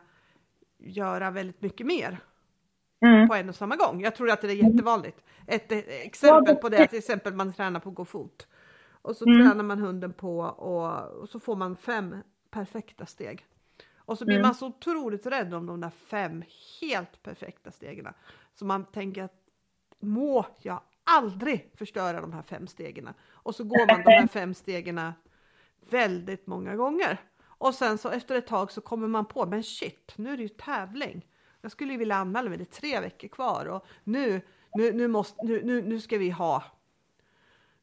[0.78, 2.18] göra väldigt mycket mer
[3.00, 3.28] mm.
[3.28, 4.00] på en och samma gång.
[4.00, 5.24] Jag tror att det är jättevanligt.
[5.46, 8.46] Ett, ett exempel på det är till exempel man tränar på att gå fot
[9.02, 9.48] och så mm.
[9.48, 12.16] tränar man hunden på och, och, så får man fem
[12.50, 13.44] perfekta steg.
[14.06, 14.46] Och så blir mm.
[14.46, 16.44] man så otroligt rädd om de där fem
[16.80, 18.08] helt perfekta stegen.
[18.54, 19.34] Så man tänker att
[20.00, 23.08] må jag aldrig förstöra de här fem stegen.
[23.30, 25.00] Och så går man de här fem stegen
[25.90, 27.20] väldigt många gånger.
[27.58, 30.42] Och sen så efter ett tag så kommer man på, men shit, nu är det
[30.42, 31.26] ju tävling.
[31.60, 34.40] Jag skulle ju vilja anmäla mig, det är tre veckor kvar och nu,
[34.74, 36.64] nu, nu, måste, nu, nu, nu ska vi ha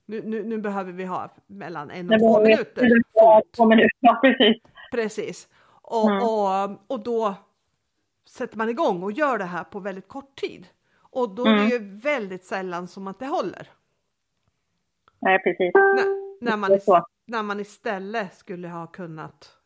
[0.05, 2.19] nu, nu, nu behöver vi ha mellan en och
[3.55, 3.93] två minuter.
[3.99, 4.61] Ja precis.
[4.91, 5.47] Precis.
[5.83, 6.23] Och, Mm.
[6.23, 7.35] och, och då
[8.29, 10.67] sätter man igång och gör det här på väldigt kort tid.
[11.11, 11.63] Och då är Mm.
[11.69, 13.67] det ju väldigt sällan som att det håller.
[15.19, 15.73] Nej, precis.
[15.73, 19.57] När, när, man, är när man istället skulle ha kunnat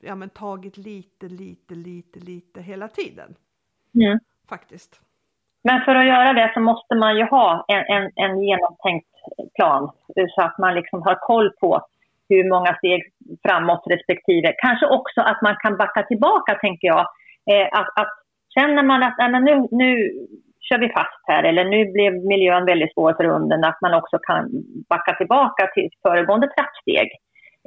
[0.00, 3.34] ja, men tagit lite, lite, lite, lite hela tiden
[3.94, 4.18] Mm.
[4.48, 5.00] faktiskt.
[5.62, 9.08] Men för att göra det så måste man ju ha en, en, en genomtänkt
[9.54, 9.90] plan
[10.34, 11.86] så att man liksom har koll på
[12.30, 13.00] hur många steg
[13.46, 14.48] framåt respektive.
[14.64, 17.04] Kanske också att man kan backa tillbaka, tänker jag.
[17.52, 18.12] Eh, att, att
[18.54, 19.90] känner man att nej, men nu, nu
[20.68, 24.18] kör vi fast här eller nu blev miljön väldigt svår för hunden, att man också
[24.18, 24.50] kan
[24.88, 27.08] backa tillbaka till föregående trappsteg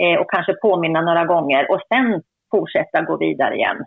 [0.02, 2.22] eh, och kanske påminna några gånger och sen
[2.52, 3.80] fortsätta gå vidare igen.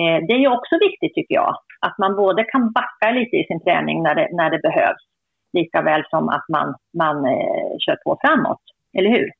[0.00, 1.54] Eh, det är ju också viktigt tycker jag,
[1.86, 5.04] att man både kan backa lite i sin träning när det, när det behövs,
[5.52, 8.62] lika väl som att man, man eh, kör på framåt.
[8.98, 9.30] Eller hur?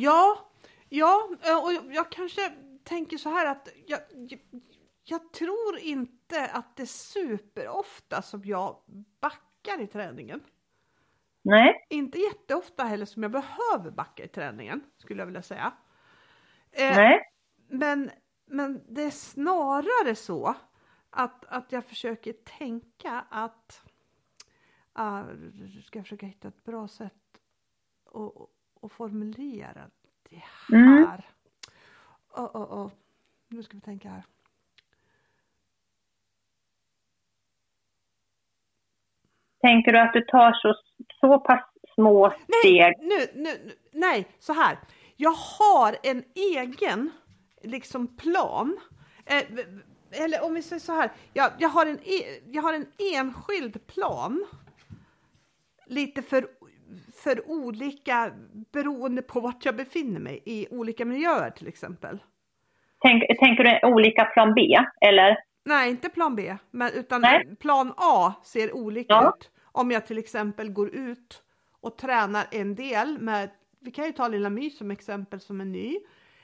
[0.00, 0.50] Ja,
[0.88, 2.52] ja, eh, och jag, jag kanske
[2.84, 4.40] tänker så här att jag, jag,
[5.04, 8.82] jag tror inte att det är superofta som jag
[9.20, 10.40] backar i träningen.
[11.42, 11.86] Nej?
[11.90, 15.72] Inte jätteofta heller som jag behöver backa i träningen, skulle jag vilja säga.
[16.72, 17.20] Eh, Nej?
[17.68, 18.10] Men,
[18.46, 20.54] men det är snarare så
[21.10, 23.82] att, att jag försöker tänka att
[24.98, 25.24] uh,
[25.84, 27.40] ska jag försöka hitta ett bra sätt
[28.06, 28.50] att,
[28.82, 29.90] att formulera
[30.30, 30.78] det här.
[30.78, 31.06] Mm.
[32.36, 32.90] Oh, oh, oh.
[33.48, 34.24] Nu ska vi tänka här.
[39.60, 40.74] Tänker du att du tar så,
[41.20, 41.64] så pass
[41.94, 42.80] små steg?
[42.80, 44.78] Nej, nu, nu, nu, nej, så här.
[45.16, 47.10] Jag har en egen
[47.62, 48.80] liksom plan.
[49.26, 49.44] Eh,
[50.10, 53.86] eller om vi säger så här, jag, jag, har en, e, jag har en enskild
[53.86, 54.46] plan.
[55.86, 56.46] Lite för,
[57.14, 58.32] för olika,
[58.72, 62.18] beroende på vart jag befinner mig i olika miljöer till exempel.
[63.02, 64.78] Tänk, tänker du olika plan B?
[65.00, 65.36] Eller?
[65.64, 67.56] Nej, inte plan B, men utan Nej.
[67.60, 69.34] plan A ser olika Ja.
[69.38, 69.50] ut.
[69.72, 71.42] Om jag till exempel går ut
[71.80, 73.50] och tränar en del med,
[73.80, 75.98] vi kan ju ta Lilla My som exempel som är ny.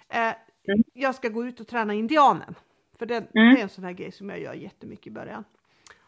[0.09, 0.33] Eh,
[0.69, 0.85] Mm.
[0.93, 2.55] Jag ska gå ut och träna indianen.
[2.99, 3.29] För det, Mm.
[3.55, 5.45] det är en sån här grej som jag gör jättemycket i början.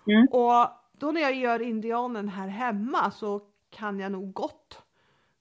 [0.07, 0.27] Mm.
[0.31, 4.83] Och då när jag gör indianen här hemma så kan jag nog gott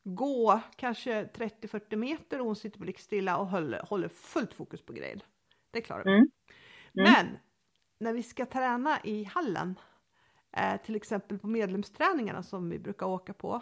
[0.03, 5.19] gå kanske 30-40 meter och hon sitter blickstilla och håller, håller fullt fokus på grejen.
[5.71, 6.11] Det klarar vi.
[6.11, 6.27] Mm.
[6.97, 7.13] Mm.
[7.13, 7.37] Men
[7.99, 9.79] när vi ska träna i hallen,
[10.51, 13.61] eh, till exempel på medlemsträningarna som vi brukar åka på,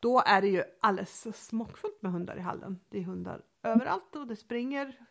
[0.00, 2.80] då är det ju alldeles smockfullt med hundar i hallen.
[2.88, 5.06] Det är hundar överallt och det springer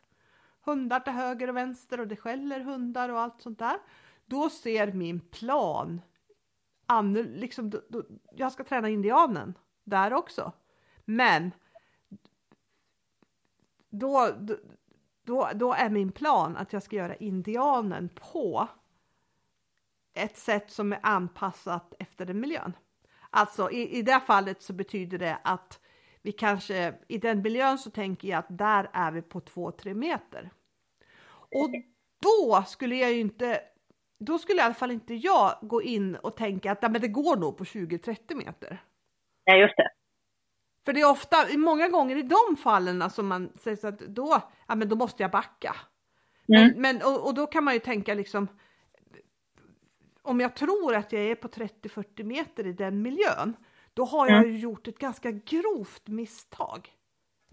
[0.65, 3.77] hundar till höger och vänster och det skäller hundar och allt sånt där.
[4.25, 6.01] Då ser min plan,
[7.13, 8.03] liksom, då, då,
[8.35, 10.51] jag ska träna indianen där också.
[11.05, 11.51] Men
[13.89, 14.55] då, då,
[15.23, 18.67] då, då är min plan att jag ska göra indianen på
[20.13, 22.73] ett sätt som är anpassat efter den miljön.
[23.29, 25.79] Alltså i, i det fallet så betyder det att
[26.21, 30.51] vi kanske i den miljön så tänker jag att där är vi på 2-3 meter.
[31.29, 31.69] Och
[32.21, 33.61] då skulle jag ju inte,
[34.19, 37.07] då skulle i alla fall inte jag gå in och tänka att "Nej, men det
[37.07, 38.83] går nog på 20-30 meter.
[39.45, 39.89] Nej, just det.
[40.85, 44.41] För det är ofta, många gånger i de fallen som man säger så att då,
[44.67, 45.75] ja men då måste jag backa.
[46.47, 46.67] Mm.
[46.67, 48.47] Men, men och, och då kan man ju tänka liksom,
[50.21, 53.53] om jag tror att jag är på 30-40 meter i den miljön,
[53.93, 54.51] då har jag Mm.
[54.51, 56.89] ju gjort ett ganska grovt misstag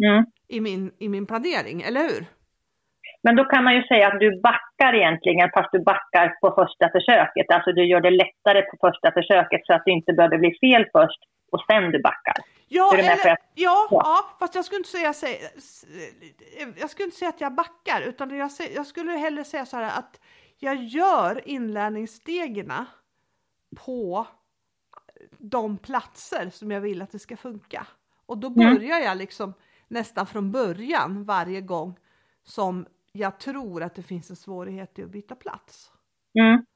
[0.04, 0.24] Mm.
[0.48, 2.26] i min, i min planering, eller hur?
[3.24, 6.86] Men då kan man ju säga att du backar egentligen fast du backar på första
[6.96, 7.46] försöket.
[7.54, 10.84] Alltså du gör det lättare på första försöket så att det inte behöver bli fel
[10.92, 11.20] först
[11.52, 12.34] och sen du backar.
[12.68, 13.28] Ja, eller, det?
[13.28, 13.86] ja, Ja.
[13.90, 15.12] ja, fast jag skulle inte säga,
[16.80, 19.98] jag skulle inte säga att jag backar, utan jag, jag skulle hellre säga så här
[19.98, 20.20] att
[20.58, 22.72] jag gör inlärningsstegen
[23.86, 24.26] på
[25.38, 27.86] de platser som jag vill att det ska funka.
[28.26, 28.74] Och då Mm.
[28.74, 29.54] börjar jag liksom
[29.88, 31.96] nästan från början varje gång
[32.44, 35.92] som jag tror att det finns en svårighet i att byta plats.
[36.38, 36.66] Mm.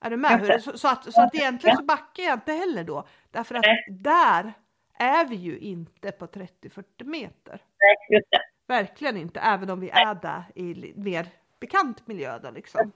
[0.00, 0.62] Är du med?
[0.62, 3.06] Så, så, att, så att egentligen så backar jag inte heller då.
[3.30, 3.86] Därför att Nej.
[3.90, 4.52] där
[4.94, 7.62] är vi ju inte på 30-40 meter.
[8.08, 8.22] Nej.
[8.66, 11.26] Verkligen inte, även om vi är där i mer
[11.60, 12.92] bekant miljö då liksom.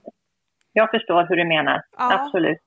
[0.73, 1.83] Jag förstår hur du menar.
[1.97, 2.25] Ja.
[2.25, 2.59] Absolut.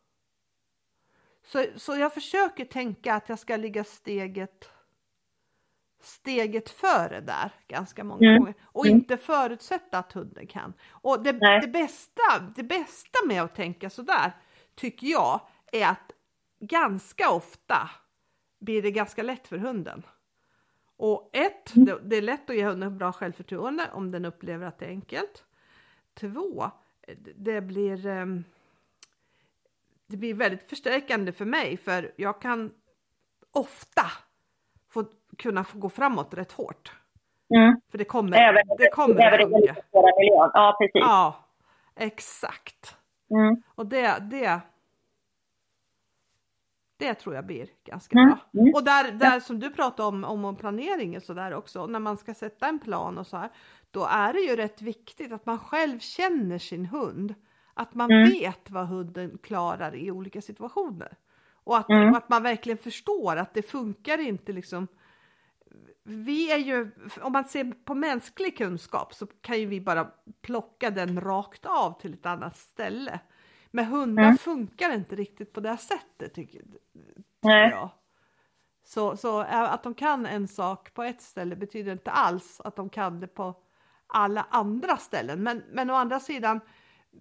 [1.43, 4.71] Så, så jag försöker tänka att jag ska ligga steget
[6.03, 8.39] steget före där ganska många Mm.
[8.39, 8.99] gånger och Mm.
[8.99, 10.73] inte förutsätta att hunden kan.
[10.91, 12.23] Och det, det, bästa,
[12.57, 14.33] det bästa med att tänka sådär
[14.75, 15.41] tycker jag
[15.73, 16.13] är att
[16.61, 17.91] ganska ofta
[18.61, 20.03] blir det ganska lätt för hunden.
[20.97, 21.87] Och ett, Mm.
[21.87, 24.91] det, det är lätt att ge hunden bra självförtroende om den upplever att det är
[24.91, 25.45] enkelt.
[26.15, 26.71] två,
[27.37, 28.45] det blir um,
[30.07, 32.73] det blir väldigt förstärkande för mig för jag kan
[33.51, 34.03] ofta
[35.39, 36.93] kunna få gå framåt rätt hårt.
[37.55, 37.81] Mm.
[37.91, 39.77] För det kommer, även, det kommer även att funka.
[39.93, 41.01] Ja, precis.
[41.01, 41.45] Ja,
[41.97, 42.97] exakt.
[43.31, 43.63] Mm.
[43.75, 44.61] Och det, det,
[46.97, 48.29] det tror jag blir ganska Mm.
[48.31, 48.61] bra.
[48.61, 48.75] Mm.
[48.75, 52.17] Och där, där som du pratade om, om, om planering och sådär också, när man
[52.17, 53.51] ska sätta en plan och så här,
[53.91, 57.35] då är det ju rätt viktigt att man själv känner sin hund.
[57.75, 58.31] Att man Mm.
[58.31, 61.17] vet vad hunden klarar i olika situationer.
[61.65, 62.11] Och att, Mm.
[62.11, 64.89] och att man verkligen förstår att det funkar inte liksom.
[66.05, 70.11] Vi är ju, om man ser på mänsklig kunskap så kan ju vi bara
[70.43, 73.21] plocka den rakt av till ett annat ställe.
[73.71, 74.39] Men hundar Mm.
[74.39, 76.83] funkar inte riktigt på det sättet tycker, tycker
[77.41, 77.71] Nej.
[77.71, 77.91] jag.
[78.85, 82.89] Så, så att de kan en sak på ett ställe betyder inte alls att de
[82.89, 83.55] kan det på
[84.07, 85.43] alla andra ställen.
[85.43, 86.61] Men, men å andra sidan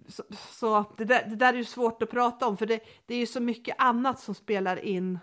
[0.07, 3.13] så, så det, där, det där är ju svårt att prata om för det, det
[3.15, 5.19] är ju så mycket annat som spelar in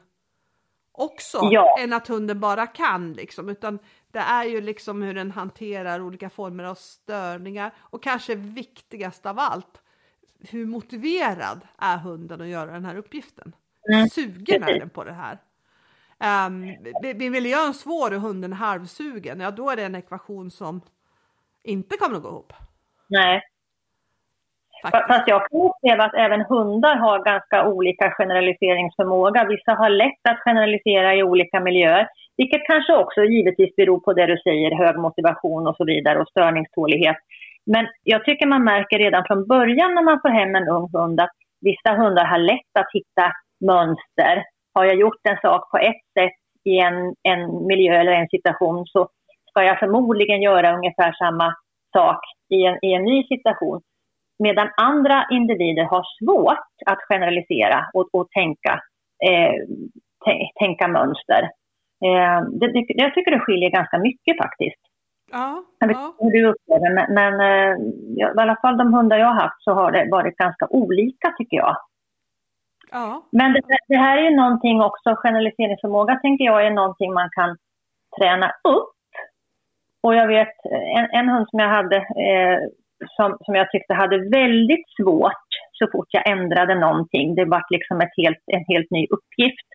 [0.97, 1.77] också Ja.
[1.81, 3.79] än att hunden bara kan liksom utan
[4.13, 9.39] det är ju liksom hur den hanterar olika former av störningar och kanske viktigast av
[9.39, 9.81] allt
[10.41, 13.53] hur motiverad är hunden att göra den här uppgiften?
[13.93, 14.09] Mm.
[14.09, 15.39] Sugen är den på det här?
[16.47, 16.61] Um,
[17.17, 20.81] blir miljön svår och hunden halvsugen, ja då är det en ekvation som
[21.63, 22.53] inte kommer att gå ihop.
[23.07, 23.43] Nej.
[24.83, 25.07] Faktiskt.
[25.07, 29.45] Fast jag kan uppleva att även hundar har ganska olika generaliseringsförmåga.
[29.45, 34.27] Vissa har lätt att generalisera i olika miljöer, vilket kanske också givetvis beror på det
[34.27, 37.17] du säger, hög motivation och så vidare och störningstålighet.
[37.67, 41.21] Men jag tycker man märker redan från början när man får hem en ung hund
[41.21, 44.45] att vissa hundar har lätt att hitta mönster.
[44.75, 48.87] Har jag gjort en sak på ett sätt i en, en miljö eller en situation
[48.87, 49.09] så
[49.51, 51.55] ska jag förmodligen göra ungefär samma
[51.93, 53.81] sak i en, i en ny situation.
[54.39, 58.81] Medan andra individer har svårt att generalisera och, och tänka,
[59.31, 59.53] eh,
[60.27, 61.43] tä- tänka mönster.
[62.05, 64.81] Eh, det, det, jag tycker det skiljer ganska mycket faktiskt.
[65.33, 67.77] Ja, Jag vet ja, inte hur du upplever men, men eh,
[68.17, 71.35] ja, i alla fall de hundar jag har haft så har det varit ganska olika
[71.39, 71.77] tycker jag.
[72.91, 77.31] ja, Men det, det här är ju någonting också, generaliseringsförmåga tänker jag är någonting man
[77.33, 77.57] kan
[78.19, 78.93] träna upp.
[80.03, 80.55] Och jag vet
[80.97, 82.59] en, en hund som jag hade eh,
[83.17, 87.35] som, som jag tyckte hade väldigt svårt så fort jag ändrade någonting.
[87.35, 89.69] Det var liksom ett helt, en helt ny uppgift.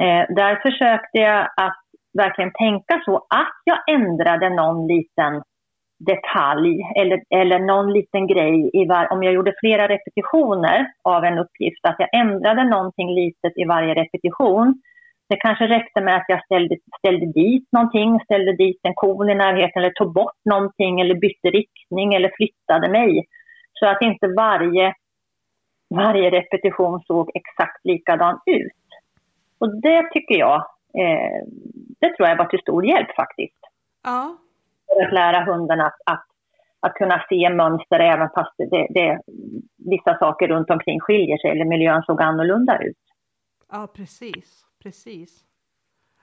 [0.00, 1.82] Eh, där försökte jag att
[2.18, 5.42] verkligen tänka så att jag ändrade någon liten
[5.98, 11.38] detalj eller, eller någon liten grej i var, om jag gjorde flera repetitioner av en
[11.38, 14.82] uppgift, att jag ändrade någonting litet i varje repetition.
[15.28, 19.34] Det kanske räckte med att jag ställde, ställde dit någonting, ställde dit en kon i
[19.34, 23.26] närheten eller tog bort någonting eller bytte riktning eller flyttade mig.
[23.72, 24.94] Så att inte varje,
[25.94, 28.72] varje repetition såg exakt likadan ut.
[29.58, 30.56] Och det tycker jag,
[30.98, 31.42] eh,
[32.00, 33.58] det tror jag var till stor hjälp faktiskt
[34.04, 34.36] ja,
[34.86, 36.26] för att lära hunden att, att,
[36.80, 39.20] att kunna se mönster även fast det, det,
[39.90, 42.96] vissa saker runt omkring skiljer sig eller miljön såg annorlunda ut.
[43.72, 45.44] ja, precis, precis.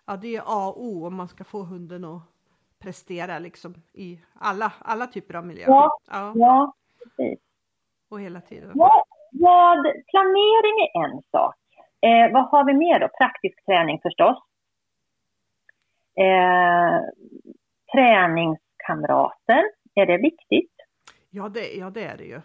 [0.06, 2.22] Ja, det är A och O om man ska få hunden att
[2.80, 5.70] prestera liksom i alla, alla typer av miljöer.
[5.70, 6.00] Ja.
[6.12, 7.40] ja Ja, precis.
[8.10, 8.72] och hela tiden.
[8.74, 11.56] Vad, vad, planering är en sak.
[12.02, 13.08] Eh, vad har vi mer då?
[13.08, 14.38] Praktisk träning förstås.
[16.16, 17.02] Eh,
[17.94, 19.64] träningskamrater,
[19.96, 20.72] är det viktigt?
[21.30, 22.42] Ja, det, ja, det är det ju.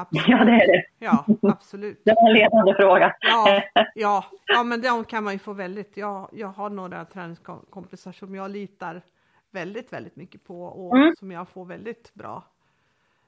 [0.00, 0.28] Absolut.
[0.28, 0.84] Ja, det är det.
[0.98, 2.02] Ja, absolut.
[2.04, 3.16] Det var en ledande fråga.
[3.20, 3.62] Ja,
[3.94, 5.96] ja, ja, men de kan man ju få väldigt.
[5.96, 9.02] Jag, jag har några träningskompisar som jag litar
[9.50, 11.14] väldigt, väldigt mycket på och Mm.
[11.18, 12.44] som jag får väldigt bra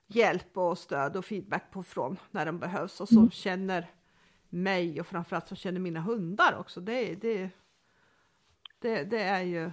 [0.06, 3.30] hjälp och stöd och feedback på från när de behövs och som Mm.
[3.30, 3.86] känner
[4.48, 6.80] mig och framförallt som känner mina hundar också.
[6.80, 7.50] Det, det,
[8.78, 9.70] det, det är ju,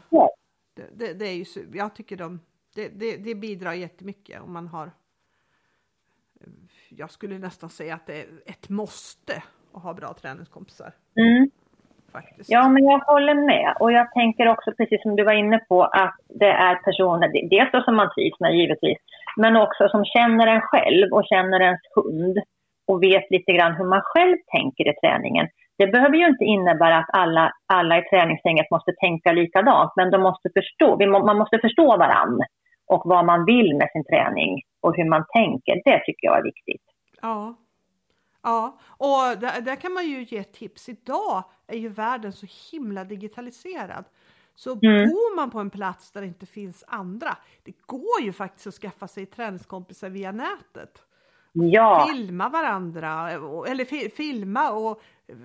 [0.93, 2.39] det, det, är ju, jag tycker de,
[2.75, 4.91] det, det, det bidrar jättemycket om man har
[6.89, 10.91] jag skulle nästan säga att det är ett måste att ha bra träningskompisar.
[11.15, 11.49] Mm.
[12.11, 12.49] Faktiskt.
[12.51, 13.73] Ja, men jag håller med.
[13.79, 17.71] Och jag tänker också, precis som du var inne på, att det är personer, dels
[17.71, 18.97] då som man trivs med givetvis,
[19.37, 22.37] men också som känner en själv och känner ens hund
[22.87, 25.47] och vet lite grann hur man själv tänker i träningen.
[25.77, 30.21] Det behöver ju inte innebära att alla, alla i träningsgänget måste tänka likadant, men de
[30.21, 32.41] måste förstå, man måste förstå varann
[32.87, 35.81] och vad man vill med sin träning och hur man tänker.
[35.85, 36.83] Det tycker jag är viktigt.
[37.21, 37.55] Ja.
[38.41, 40.89] Ja, och där, där kan man ju ge tips.
[40.89, 44.05] Idag är ju världen så himla digitaliserad.
[44.55, 45.09] Så mm.
[45.09, 48.73] bor man på en plats där det inte finns andra, det går ju faktiskt att
[48.73, 51.03] skaffa sig träningskompisar via nätet.
[51.53, 52.07] Ja.
[52.11, 53.31] Filma varandra,
[53.67, 55.01] eller filma och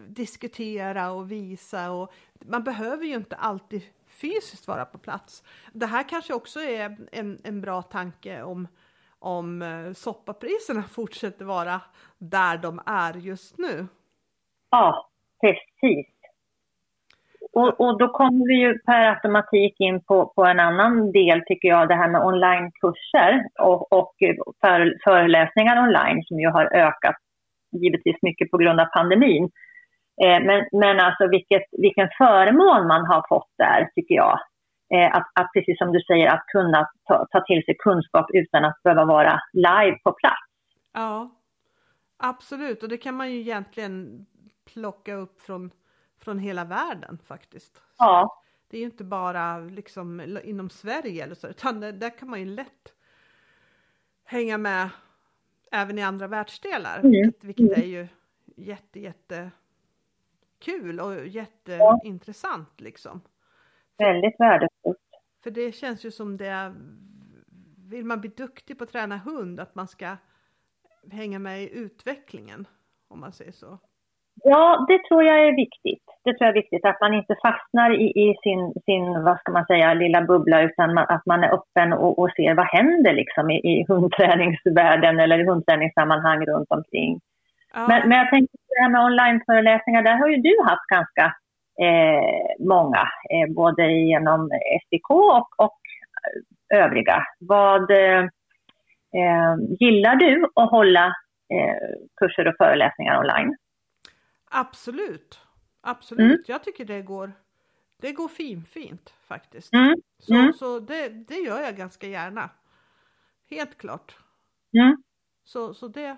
[0.08, 1.90] diskutera och visa.
[1.90, 5.42] Och man behöver ju inte alltid fysiskt vara på plats.
[5.72, 8.68] Det här kanske också är en, en bra tanke om,
[9.22, 11.80] om eh, soppapriserna fortsätter vara
[12.18, 13.86] där de är just nu.
[14.70, 15.08] Ja,
[15.40, 16.06] precis.
[17.52, 21.68] Och, och då kommer vi ju per automatik in på, på en annan del tycker
[21.68, 24.14] jag, det här med onlinekurser och, och
[24.60, 27.16] för, föreläsningar online som ju har ökat
[27.72, 29.50] givetvis mycket på grund av pandemin.
[30.24, 34.38] Eh, men, men alltså vilket, vilken förmån man har fått där tycker jag.
[34.94, 38.64] Eh, att, att precis som du säger, att kunna ta, ta till sig kunskap utan
[38.64, 40.50] att behöva vara live på plats.
[40.92, 41.30] Ja,
[42.16, 42.82] absolut.
[42.82, 44.26] Och det kan man ju egentligen
[44.64, 45.70] plocka upp från
[46.22, 47.82] från hela världen faktiskt.
[47.98, 48.42] Ja.
[48.68, 52.40] Det är ju inte bara liksom inom Sverige eller så, utan det, där kan man
[52.40, 52.94] ju lätt
[54.24, 54.88] hänga med
[55.72, 57.10] även i andra världsdelar, mm.
[57.10, 58.08] vilket, vilket är ju
[58.56, 59.50] jätte, jätte
[60.58, 62.84] kul och jätteintressant ja.
[62.84, 63.20] liksom.
[64.02, 64.98] Väldigt värdefullt.
[65.42, 66.74] För det känns ju som det,
[67.90, 70.16] vill man bli duktig på att träna hund, att man ska
[71.12, 72.66] hänga med i utvecklingen,
[73.08, 73.78] om man säger så.
[74.44, 76.04] Ja, det tror jag är viktigt.
[76.24, 79.52] Det tror jag är viktigt att man inte fastnar i, i sin, sin, vad ska
[79.52, 83.12] man säga, lilla bubbla utan man, att man är öppen och, och ser vad händer
[83.12, 87.20] liksom i, i hundträningsvärlden eller i hundträningssammanhang runt omkring.
[87.74, 87.86] Ja.
[87.88, 91.34] Men, men jag tänker på det här med onlineföreläsningar, där har ju du haft ganska
[91.80, 94.50] eh, många, eh, både genom
[94.84, 95.80] SDK och, och
[96.74, 97.22] övriga.
[97.38, 101.06] Vad eh, gillar du att hålla
[101.48, 101.76] eh,
[102.16, 103.56] kurser och föreläsningar online?
[104.50, 105.40] Absolut,
[105.80, 106.32] absolut.
[106.32, 106.44] Mm.
[106.46, 107.32] Jag tycker det går,
[108.00, 109.74] det går finfint faktiskt.
[109.74, 109.94] Mm.
[110.18, 110.52] Så, mm.
[110.52, 112.50] så det, det gör jag ganska gärna.
[113.50, 114.16] Helt klart.
[114.78, 115.02] Mm.
[115.44, 116.16] Så, så det,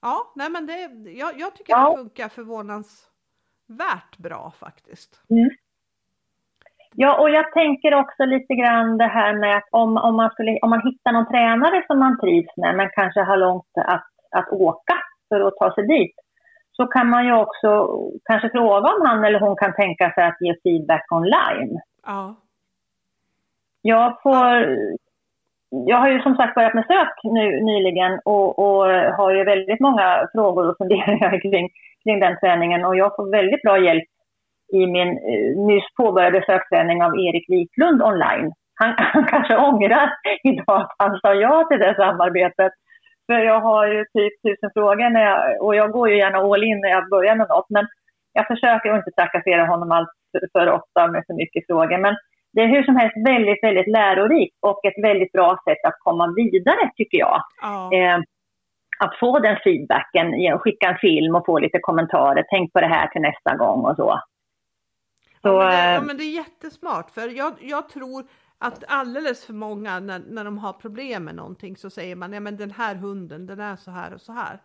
[0.00, 0.80] ja, nej men det,
[1.10, 1.90] jag, jag tycker ja.
[1.90, 2.28] det funkar
[3.66, 5.22] förvånansvärt bra faktiskt.
[5.30, 5.50] Mm.
[6.94, 10.58] Ja, och jag tänker också lite grann det här med att om, om, man, skulle,
[10.62, 14.48] om man hittar någon tränare som man trivs med, men kanske har långt att, att
[14.48, 14.94] åka
[15.28, 16.14] för att ta sig dit,
[16.72, 17.88] så kan man ju också
[18.24, 21.80] kanske fråga om han eller hon kan tänka sig att ge feedback online.
[22.06, 22.34] Ja.
[23.82, 24.76] Jag får...
[25.68, 28.86] Jag har ju som sagt börjat med sök nu nyligen och, och
[29.18, 31.68] har ju väldigt många frågor och funderingar kring,
[32.06, 34.08] kring den träningen och jag får väldigt bra hjälp
[34.72, 38.52] i min uh, nyss påbörjade sökträning av Erik Wiklund online.
[38.80, 40.08] Han, han kanske ångrar
[40.44, 42.72] idag att han sa ja till det samarbetet
[43.26, 46.64] för jag har ju typ tusen frågor när jag, och jag går ju gärna all
[46.64, 47.70] in när jag börjar med något.
[47.70, 47.86] Men
[48.32, 50.08] jag försöker inte trakassera honom allt
[50.52, 51.98] för ofta med för mycket frågor.
[51.98, 52.14] Men
[52.52, 56.34] det är hur som helst väldigt, väldigt lärorikt och ett väldigt bra sätt att komma
[56.36, 57.40] vidare tycker jag.
[57.62, 57.90] Ja.
[57.96, 58.18] Eh,
[58.98, 62.44] att få den feedbacken, skicka en film och få lite kommentarer.
[62.50, 64.20] Tänk på det här till nästa gång och så.
[65.42, 68.26] så ja, men det, ja, men det är jättesmart för jag, jag tror
[68.58, 72.40] att alldeles för många när, när de har problem med någonting så säger man ja
[72.40, 74.60] men den här hunden den är så här och så här.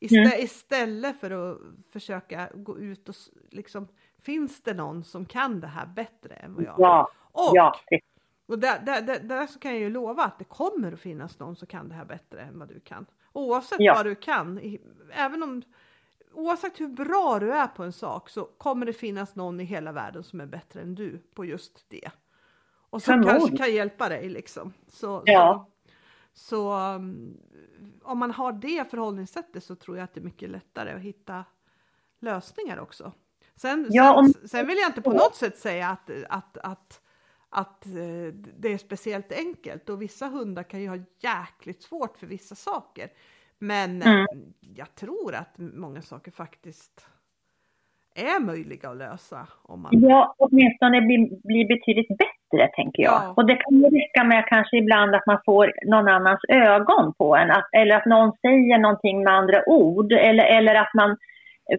[0.00, 0.32] Istä mm.
[0.38, 1.58] Istället för att
[1.92, 3.14] försöka gå ut och
[3.50, 3.88] liksom
[4.22, 7.10] finns det någon som kan det här bättre än vad jag ja.
[7.32, 7.74] Och, ja.
[8.46, 11.38] och där, där, där, där, så kan jag ju lova att det kommer att finnas
[11.38, 13.06] någon som kan det här bättre än vad du kan.
[13.32, 13.94] Oavsett ja.
[13.94, 14.78] vad du kan,
[15.12, 15.62] även om
[16.32, 19.92] oavsett hur bra du är på en sak så kommer det finnas någon i hela
[19.92, 22.10] världen som är bättre än du på just det.
[22.90, 24.72] Och som kanske kan hjälpa dig liksom.
[24.88, 25.68] Så, ja.
[26.32, 27.38] så, så um,
[28.02, 31.44] om man har det förhållningssättet så tror jag att det är mycket lättare att hitta
[32.20, 33.12] lösningar också.
[33.56, 34.32] Sen, ja, om...
[34.32, 37.00] sen, sen, vill jag inte på något sätt säga att, att, att,
[37.50, 42.26] att eh, det är speciellt enkelt och vissa hundar kan ju ha jäkligt svårt för
[42.26, 43.08] vissa saker.
[43.58, 44.26] Men mm.
[44.76, 47.06] jag tror att många saker faktiskt
[48.14, 49.48] är möjliga att lösa.
[49.62, 49.90] Om man...
[49.92, 53.22] Ja, åtminstone blir, blir betydligt bättre tänker jag.
[53.24, 53.34] Ja.
[53.36, 57.36] Och det kan ju räcka med kanske ibland att man får någon annans ögon på
[57.36, 57.50] en.
[57.50, 60.12] Att, eller att någon säger någonting med andra ord.
[60.12, 61.16] Eller, eller att man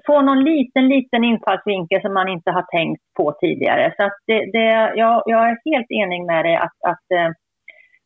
[0.06, 3.94] Få någon liten, liten infallsvinkel som man inte har tänkt på tidigare.
[3.98, 7.30] Så att det, det, jag, jag är helt enig med dig att, att, eh,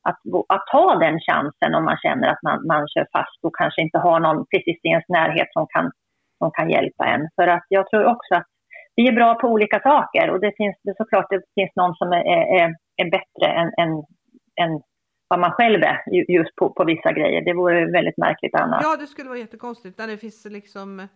[0.09, 3.55] att, att, att ta den chansen om man känner att man, man kör fast och
[3.55, 5.91] kanske inte har någon precis i ens närhet som kan
[6.37, 7.29] som kan hjälpa en.
[7.35, 8.47] För att jag tror också att
[8.95, 12.11] vi är bra på olika saker och det finns det såklart det finns någon som
[12.11, 12.25] är,
[12.59, 13.91] är, är bättre än, än,
[14.61, 14.81] än
[15.27, 15.97] vad man själv är
[16.37, 17.41] just på, på vissa grejer.
[17.45, 18.81] Det vore väldigt märkligt annars.
[18.83, 21.07] Ja, det skulle vara jättekonstigt när det finns liksom,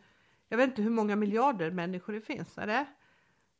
[0.49, 2.85] jag vet inte hur många miljarder människor det finns, är det?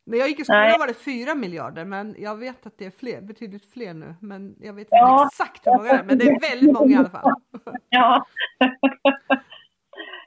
[0.05, 2.91] När jag gick i skolan var det 4 miljarder men jag vet att det är
[2.91, 4.15] fler, betydligt fler nu.
[4.21, 5.27] Men jag vet inte Ja.
[5.31, 7.31] exakt hur många det är men det är väldigt många i alla fall.
[7.89, 8.25] Ja.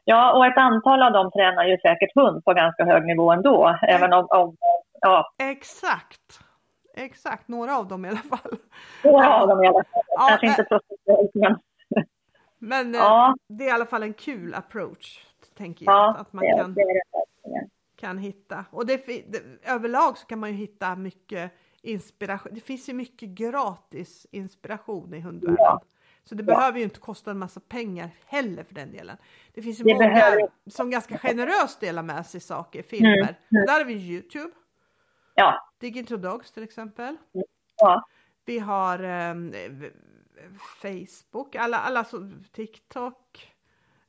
[0.04, 3.78] ja, och ett antal av dem tränar ju säkert hund på ganska hög nivå ändå.
[3.88, 4.56] Även om, om
[5.00, 6.40] ja, Exakt.
[6.96, 8.58] Exakt, några av dem i alla fall.
[9.04, 10.02] några av dem i alla fall.
[10.08, 11.56] Ja, Kanske eh, inte professionellt, men
[12.58, 15.26] Men eh, ja, det är i alla fall en kul approach,
[15.62, 15.94] tänker jag.
[15.94, 16.84] ja att man det, kan, det
[17.44, 18.64] det kan hitta.
[18.70, 19.08] Och det,
[19.62, 21.52] överlag så kan man ju hitta mycket
[21.82, 22.54] inspiration.
[22.54, 25.56] Det finns ju mycket gratis inspiration i hundvärlden.
[25.58, 25.80] Ja.
[26.24, 26.46] Så det Ja.
[26.46, 29.16] behöver ju inte kosta en massa pengar heller för den delen.
[29.54, 33.16] Det finns ju Det många behöver- som ganska generöst delar med sig saker, filmer.
[33.50, 34.50] Mm, Och där har vi Youtube,
[35.34, 37.16] Ja, Digital Dogs till exempel.
[37.76, 38.04] ja,
[38.44, 38.98] Vi har
[39.68, 39.90] v-
[40.82, 43.51] Facebook, alla, alla så, TikTok, eh,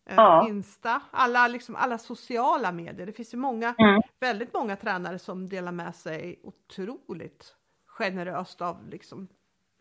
[0.10, 0.48] Ja.
[0.50, 3.06] Insta, alla, liksom, alla sociala medier.
[3.06, 4.02] Det finns ju många, Mm.
[4.20, 9.28] väldigt många tränare som delar med sig otroligt generöst av liksom,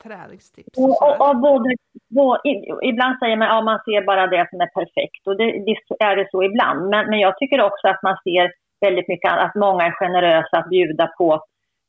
[0.03, 0.79] träningstips.
[0.79, 1.69] Och Och, och, och både,
[2.11, 2.41] både,
[2.83, 6.05] ibland säger man att ja, man ser bara det som är perfekt och det, det
[6.05, 6.89] är det så ibland.
[6.91, 10.69] Men, men jag tycker också att man ser väldigt mycket att många är generösa att
[10.69, 11.45] bjuda på,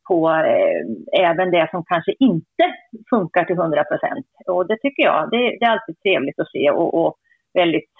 [0.07, 0.81] på eh,
[1.29, 2.65] även det som kanske inte
[3.09, 4.27] funkar till 100 procent.
[4.47, 7.15] Och det tycker jag, det, det är alltid trevligt att se och, och
[7.53, 7.92] väldigt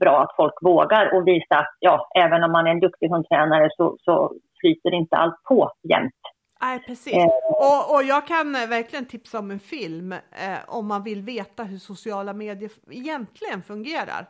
[0.00, 3.68] bra att folk vågar och visa att ja, även om man är en duktig hundtränare
[3.76, 6.14] så, så flyter inte allt på jämt.
[6.60, 7.14] Nej, precis.
[7.14, 7.26] Eh.
[7.50, 11.64] Och, och jag kan eh, verkligen tipsa om en film eh, om man vill veta
[11.64, 14.26] hur sociala medier egentligen fungerar.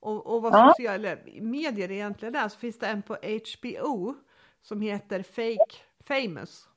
[0.00, 0.68] Och, och vad Ja.
[0.76, 2.48] sociala medier egentligen är.
[2.48, 4.14] Så finns det en på HBO
[4.62, 5.76] som heter Fake
[6.08, 6.68] Famous.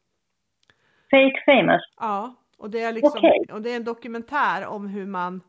[1.11, 1.81] Fake famous.
[1.99, 3.45] Ja, och det är liksom Okej.
[3.51, 5.41] och det är en dokumentär om hur man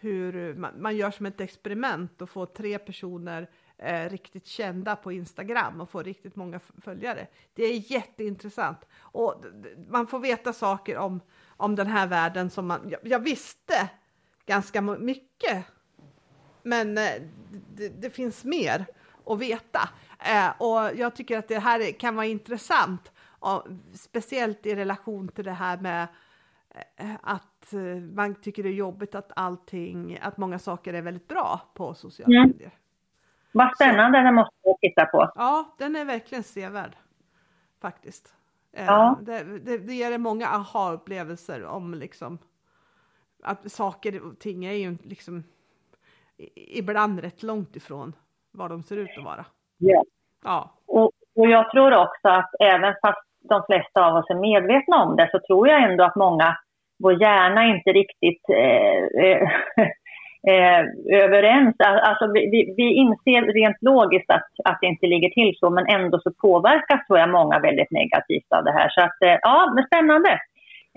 [0.00, 5.12] hur man, man gör som ett experiment och får tre personer eh, riktigt kända på
[5.12, 7.26] Instagram och får riktigt många följare.
[7.54, 9.44] Det är jätteintressant och
[9.88, 13.90] man får veta saker om, om den här världen som man, jag, jag visste
[14.46, 15.64] ganska mycket
[16.62, 17.22] men eh,
[17.74, 18.86] det, det finns mer
[19.26, 19.88] att veta.
[20.18, 25.44] Eh, och jag tycker att det här kan vara intressant, och speciellt i relation till
[25.44, 26.08] det här med
[26.96, 27.14] eh,
[27.62, 27.80] att eh,
[28.14, 32.36] man tycker det är jobbigt att allting, att många saker är väldigt bra på sociala
[32.36, 32.48] Mm.
[32.48, 32.70] medier.
[33.52, 35.30] Vad spännande, det måste jag titta på.
[35.34, 36.96] Ja, den är verkligen sevärd
[37.82, 38.34] faktiskt.
[38.72, 39.18] Eh, Ja.
[39.22, 42.38] Det, det, det ger många aha-upplevelser om liksom
[43.42, 45.44] att saker och ting är ju liksom
[46.54, 48.12] ibland rätt långt ifrån
[48.50, 49.44] vad de ser ut att vara.
[49.78, 50.04] Ja.
[50.44, 55.02] Ja, Och, och jag tror också att även fast de flesta av oss är medvetna
[55.02, 56.56] om det så tror jag ändå att många,
[57.02, 59.42] vår hjärna inte riktigt eh, eh,
[60.52, 60.84] eh
[61.24, 61.76] överens.
[61.78, 66.20] Alltså vi, vi, inser rent logiskt att, att det inte ligger till så men ändå
[66.20, 68.88] så påverkas tror jag många väldigt negativt av det här.
[68.88, 70.30] Så att eh, ja, men spännande.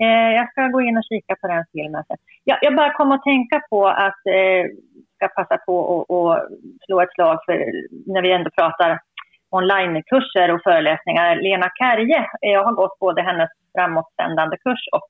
[0.02, 2.16] Eh, jag ska gå in och kika på den filmen sen.
[2.44, 4.64] Jag, jag bara kom att tänka på att eh,
[5.16, 6.38] ska passa på och, och
[6.86, 7.54] slå ett slag för
[8.06, 9.00] när vi ändå pratar
[9.50, 11.36] onlinekurser och föreläsningar.
[11.36, 15.08] Lena Kärje, eh, jag har gått både hennes framåtsändande kurs och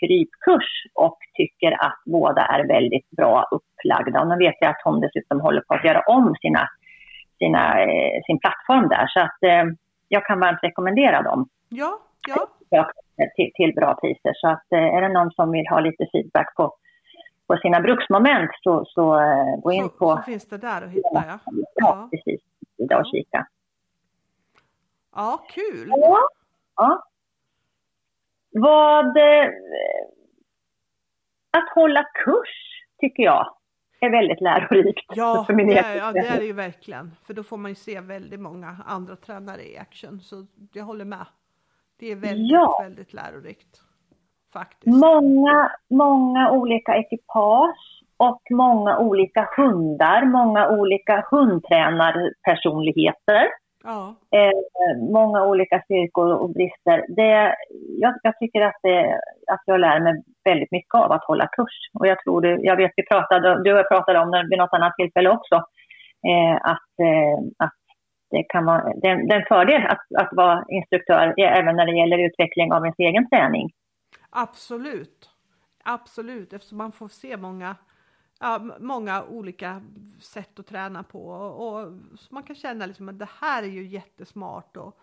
[0.00, 4.20] krypkurs och tycker att båda är väldigt bra upplagda.
[4.20, 6.68] Och nu vet jag att hon dessutom håller på att göra om sina,
[7.38, 9.06] sina, eh, sin plattform där.
[9.06, 9.64] Så att eh,
[10.08, 11.98] jag kan varmt rekommendera dem ja,
[12.70, 12.90] ja,
[13.36, 14.32] till, till bra priser.
[14.34, 16.76] Så att eh, är det någon som vill ha lite feedback på,
[17.46, 20.90] på sina bruksmoment så, så eh, gå in så, på så finns det där att
[20.90, 21.38] hitta ja.
[21.46, 22.40] ja, Ja, precis,
[22.76, 23.46] sida och kika.
[25.14, 25.88] ja kul!
[25.88, 26.18] Ja.
[26.76, 27.04] ja.
[28.58, 29.16] Vad...
[29.16, 29.48] Eh,
[31.56, 33.54] att hålla kurs tycker jag
[34.00, 35.04] är väldigt lärorikt.
[35.14, 37.10] Ja, för min det är, ja, det är det ju verkligen.
[37.26, 40.20] För då får man ju se väldigt många andra tränare i action.
[40.20, 41.26] Så jag håller med.
[41.98, 42.80] Det är väldigt, Ja.
[42.82, 43.80] väldigt lärorikt.
[44.52, 44.96] Faktiskt.
[44.96, 53.48] Många, många olika ekipage och många olika hundar, många olika hundtränarpersonligheter.
[53.86, 54.52] Ja, eh,
[55.12, 57.04] många olika styrkor och brister.
[57.08, 57.56] Det,
[58.00, 61.90] jag, jag tycker att, det, att jag lär mig väldigt mycket av att hålla kurs.
[61.94, 64.58] Och jag tror det, jag vet vi pratade, du och jag pratade om det vid
[64.58, 65.54] något annat tillfälle också,
[66.30, 67.74] eh, att, eh, att
[68.30, 71.76] det kan vara det, är det är en fördel att, att vara instruktör eh, även
[71.76, 73.70] när det gäller utveckling av ens egen träning.
[74.30, 75.30] absolut.
[75.84, 77.76] Absolut, eftersom man får se många,
[78.40, 79.82] ja, många olika
[80.20, 81.26] sätt att träna på.
[81.28, 81.92] Och, och
[82.30, 84.76] man kan känna liksom att det här är ju jättesmart.
[84.76, 85.00] Och,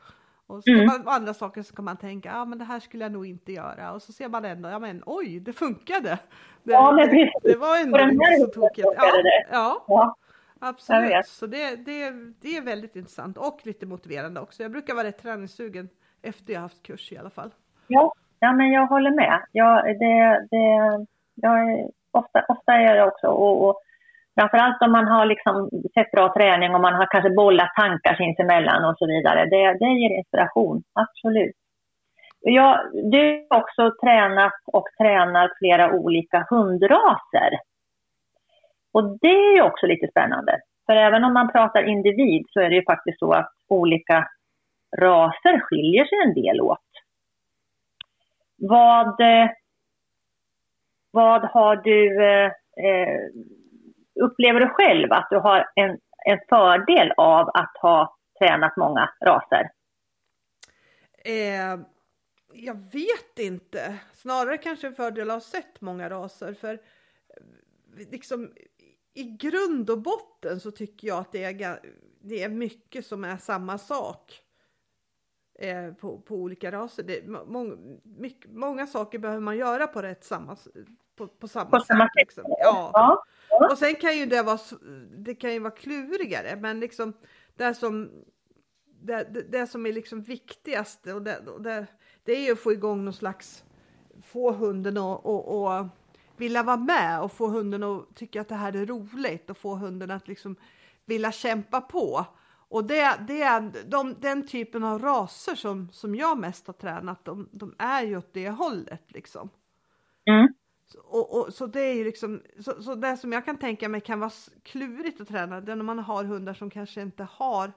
[0.48, 0.86] och Mm.
[0.86, 3.52] man, andra saker så kan man tänka, ja men det här skulle jag nog inte
[3.52, 3.92] göra.
[3.94, 6.20] Och så ser man ändå, ja men oj, det funkade.
[6.64, 7.32] Det, Ja, men det, precis.
[7.44, 8.88] det var ändå inte så tokigt.
[8.98, 9.12] Ja,
[9.52, 10.16] ja, Ja.
[10.64, 12.12] Absolut, så det, det,
[12.42, 14.64] det är väldigt intressant och lite motiverande också.
[14.64, 15.90] Jag brukar vara rätt träningssugen
[16.22, 17.52] efter jag haft kurs i alla fall.
[17.88, 19.42] Ja, ja men jag håller med.
[19.52, 21.06] Ja, det, det,
[21.36, 23.82] jag, ofta, ofta är det också och, och
[24.39, 28.86] framförallt om man har liksom sett bra träning och man har kanske bollat tankar sinsemellan
[28.86, 29.45] och så vidare.
[29.45, 31.55] Det, det ger inspiration, absolut.
[32.39, 32.80] Jag,
[33.12, 37.51] du har också tränat och tränar flera olika hundraser.
[38.93, 40.59] Och det är ju också lite spännande.
[40.86, 44.28] För även om man pratar individ så är det ju faktiskt så att olika
[44.97, 46.80] raser skiljer sig en del åt.
[48.57, 49.49] Vad, eh,
[51.12, 52.51] vad har du, eh,
[52.86, 53.20] eh,
[54.22, 59.70] upplever du själv att du har en, en fördel av att ha tränat många raser?
[61.26, 61.80] Eh,
[62.53, 63.99] jag vet inte.
[64.14, 66.53] Snarare kanske en fördel att ha sett många raser.
[66.53, 68.51] För eh, liksom
[69.14, 71.80] i grund och botten så tycker jag att det är,
[72.22, 74.41] det är mycket som är samma sak
[75.59, 77.03] eh, på, på olika raser.
[77.03, 80.57] Det, må, mycket, många saker behöver man göra på rätt samma,
[81.16, 81.88] på, på samma på sätt.
[81.88, 82.43] Samma liksom.
[82.47, 82.91] ja.
[82.93, 83.24] ja.
[83.72, 84.59] Och sen kan ju det vara,
[85.18, 87.14] det kan ju vara klurigare, men liksom
[87.55, 88.12] det som,
[89.01, 91.86] det, det, det som är liksom viktigast och det, det,
[92.24, 93.64] det är ju att få igång någon slags,
[94.24, 95.88] få hunden att och, och
[96.38, 99.76] vilja vara med och få hunden att tycka att det här är roligt och få
[99.76, 100.55] hunden att liksom
[101.05, 102.26] vilja kämpa på.
[102.72, 107.26] Och det, det är de, den typen av raser som, som jag mest har tränat,
[107.26, 109.49] de, de är ju åt det hållet liksom.
[110.26, 110.53] Mm.
[110.96, 114.02] Och, och, så det är ju liksom, så, så det som jag kan tänka mig
[114.02, 114.32] kan vara
[114.64, 117.72] klurigt att träna, det är när man har hundar som kanske inte har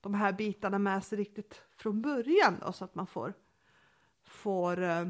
[0.00, 3.34] de här bitarna med sig riktigt från början då, så att man får,
[4.24, 5.08] får eh,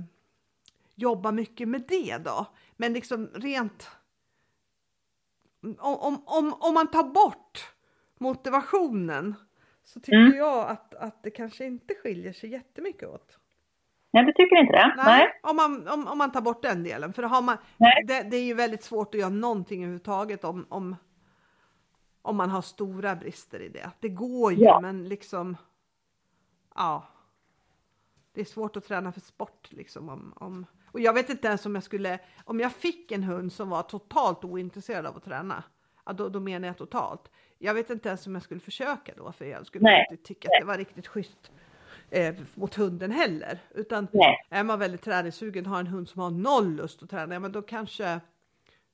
[0.94, 2.46] jobba mycket med det då.
[2.76, 3.88] Men liksom rent
[5.78, 7.72] om, om, om man tar bort
[8.18, 9.34] motivationen
[9.84, 10.38] så tycker mm.
[10.38, 13.38] jag att, att det kanske inte skiljer sig jättemycket åt.
[14.10, 14.94] Nej, du tycker inte det?
[14.96, 15.40] Nej, Nej.
[15.42, 17.12] Om, man, om, om man tar bort den delen.
[17.12, 17.56] För har man,
[18.06, 20.96] det, det, är ju väldigt svårt att göra någonting överhuvudtaget om, om,
[22.22, 23.90] om man har stora brister i det.
[24.00, 24.80] Det går ju, ja.
[24.80, 25.56] men liksom...
[26.74, 27.06] Ja.
[28.34, 31.66] Det är svårt att träna för sport liksom om, om och jag vet inte ens
[31.66, 35.64] om jag skulle, om jag fick en hund som var totalt ointresserad av att träna,
[36.06, 37.30] ja, då, då menar jag totalt.
[37.58, 40.06] Jag vet inte ens om jag skulle försöka då, för jag skulle Nej.
[40.10, 41.52] inte tycka att det var riktigt schysst
[42.10, 43.58] eh, mot hunden heller.
[43.74, 44.46] Utan Nej.
[44.50, 47.52] är man väldigt träningssugen, har en hund som har noll lust att träna, ja, men
[47.52, 48.20] då kanske,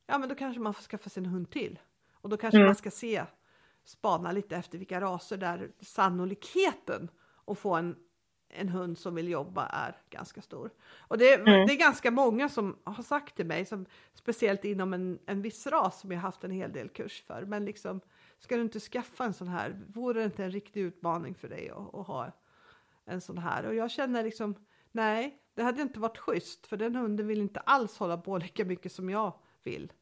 [0.07, 1.79] ja, men då kanske man får skaffa sig en hund till.
[2.15, 2.67] Och då kanske mm.
[2.67, 3.25] man ska se,
[3.85, 7.09] spana lite efter vilka raser där sannolikheten
[7.47, 7.97] att få en
[8.55, 10.71] en hund som vill jobba är ganska stor.
[10.99, 11.67] Och det, mm.
[11.67, 15.67] det är ganska många som har sagt till mig, som, speciellt inom en, en viss
[15.67, 18.01] ras som jag haft en hel del kurs för, men liksom
[18.39, 21.71] ska du inte skaffa en sån här, vore det inte en riktig utmaning för dig
[21.71, 22.33] att, att ha
[23.07, 23.67] en sån här?
[23.67, 24.55] Och jag känner liksom,
[24.93, 28.65] nej, det hade inte varit schysst, för den hunden vill inte alls hålla på lika
[28.65, 29.33] mycket som jag
[29.63, 29.93] vill.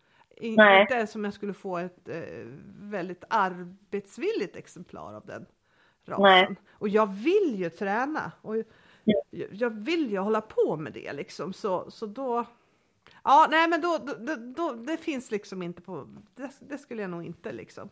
[0.41, 0.81] Nej.
[0.81, 2.47] Inte ens om jag skulle få ett eh,
[2.81, 5.47] väldigt arbetsvilligt exemplar av den
[6.05, 6.23] rasen.
[6.23, 6.57] Nej.
[6.73, 8.57] Och jag vill ju träna och
[9.05, 9.23] ja.
[9.51, 11.53] jag vill ju hålla på med det liksom.
[11.53, 12.47] Så, så då,
[13.25, 17.11] ja nej men då, då, då det finns liksom inte på, det, det, skulle jag
[17.11, 17.89] nog inte liksom,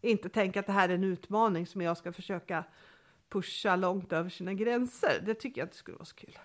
[0.00, 2.64] inte tänka att det här är en utmaning som jag ska försöka
[3.30, 5.20] pusha långt över sina gränser.
[5.26, 6.38] Det tycker jag inte skulle vara så kul.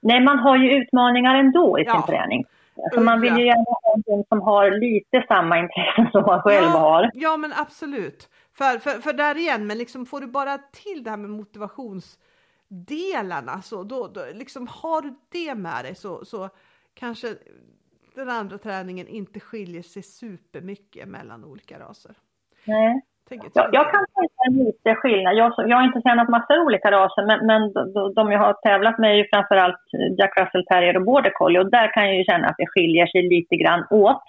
[0.00, 2.06] Nej, man har ju utmaningar ändå i sin ja.
[2.06, 2.44] träning.
[2.84, 6.66] Alltså man vill ju gärna ha någon som har lite samma intressen som man själv
[6.66, 7.10] ja, har.
[7.14, 8.28] Ja, men absolut.
[8.52, 13.62] För, för, för där igen, men liksom får du bara till det här med motivationsdelarna
[13.62, 16.48] så då, då liksom har du det med dig så, så
[16.94, 17.34] kanske
[18.14, 22.14] den andra träningen inte skiljer sig supermycket mellan olika raser.
[22.64, 23.02] Nej.
[23.54, 25.34] Jag, jag kan tänka lite skillnad.
[25.36, 28.98] Jag, jag har inte tränat massor olika raser, men, men de, de jag har tävlat
[28.98, 29.84] med är ju framförallt
[30.18, 33.06] Jack Russell Terrier och Border Collie och där kan jag ju känna att det skiljer
[33.06, 34.22] sig lite grann åt.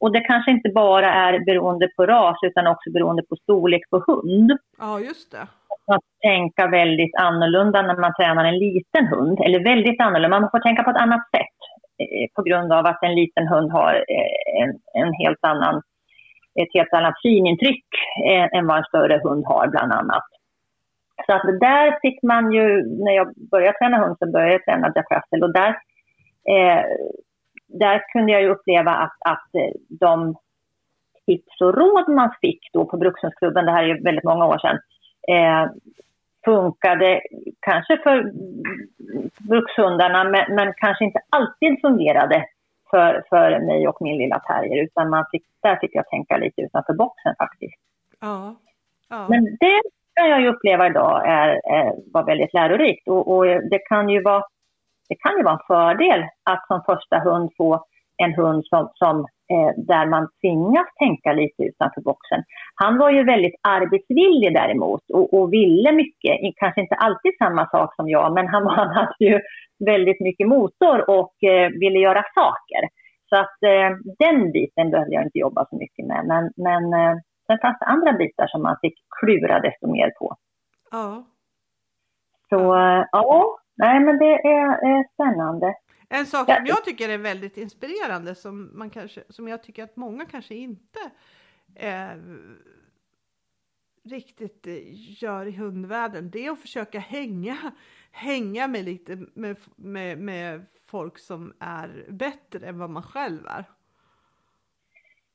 [0.00, 4.04] Och det kanske inte bara är beroende på ras utan också beroende på storlek på
[4.06, 4.52] hund.
[4.78, 5.46] Ja, just det.
[5.94, 10.40] Att tänka väldigt annorlunda när man tränar en liten hund, eller väldigt annorlunda.
[10.40, 11.58] Man får tänka på ett annat sätt
[12.02, 14.70] eh, på grund av att en liten hund har eh, en,
[15.02, 15.82] en helt annan,
[16.54, 17.86] ett helt annat synintryck
[18.26, 20.24] eh, än vad en större hund har bland annat.
[21.26, 24.92] Så att där fick man ju, när jag började träna hund så började jag träna
[24.94, 25.70] Jack Russell och där
[26.48, 26.84] eh,
[27.72, 30.36] där kunde jag ju uppleva att, att eh, de
[31.26, 34.58] tips och råd man fick då på Brukshundsklubben, det här är ju väldigt många år
[34.58, 34.78] sedan,
[35.28, 35.70] eh,
[36.44, 37.20] funkade
[37.60, 38.32] kanske för
[39.48, 42.44] brukshundarna men, men, kanske inte alltid fungerade
[42.90, 46.60] för, för mig och min lilla terrier, utan man fick, där fick jag tänka lite
[46.60, 47.80] utanför boxen faktiskt.
[48.20, 48.54] Ja.
[49.08, 49.26] ja.
[49.28, 49.80] Men det
[50.14, 54.22] kan jag ju uppleva idag är, är, var väldigt lärorikt och, och, det, kan ju
[54.22, 54.42] vara,
[55.08, 57.84] det kan ju vara en fördel att som första hund få
[58.16, 62.42] en hund som, som eh, där man tvingas tänka lite utanför boxen.
[62.74, 67.94] Han var ju väldigt arbetsvillig däremot och, och ville mycket, kanske inte alltid samma sak
[67.94, 69.40] som jag, men han, han hade ju
[69.84, 72.82] väldigt mycket motor och eh, ville göra saker.
[73.28, 76.26] Så att eh, den biten behövde jag inte jobba så mycket med.
[76.26, 77.16] Men, men eh,
[77.46, 80.36] sen fanns det andra bitar som man fick klura desto mer på.
[80.90, 81.24] Ja.
[82.48, 82.56] Så
[83.12, 85.74] ja, nej men det är, är spännande.
[86.08, 89.96] En sak som jag tycker är väldigt inspirerande som, man kanske, som jag tycker att
[89.96, 91.00] många kanske inte
[91.76, 92.10] eh,
[94.04, 94.66] riktigt
[95.22, 97.56] gör i hundvärlden, det är att försöka hänga,
[98.10, 103.64] hänga med lite med, med, med folk som är bättre än vad man själv är.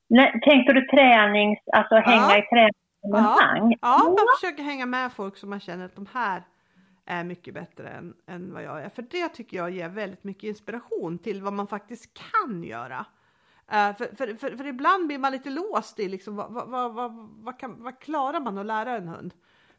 [0.08, 2.38] Nej, tänkte du tränings, alltså hänga ja.
[2.38, 3.72] i träningssammanhang?
[3.72, 3.78] Ja.
[3.82, 6.44] ja, man försöker hänga med folk som man känner att de här
[7.06, 8.90] är mycket bättre än, än vad jag är.
[8.90, 13.06] För det tycker jag ger väldigt mycket inspiration till vad man faktiskt kan göra.
[13.72, 17.14] Uh, för, för, för, för, ibland blir man lite låst i liksom, vad, vad, vad,
[17.44, 19.34] vad, kan, vad klarar man att lära en hund?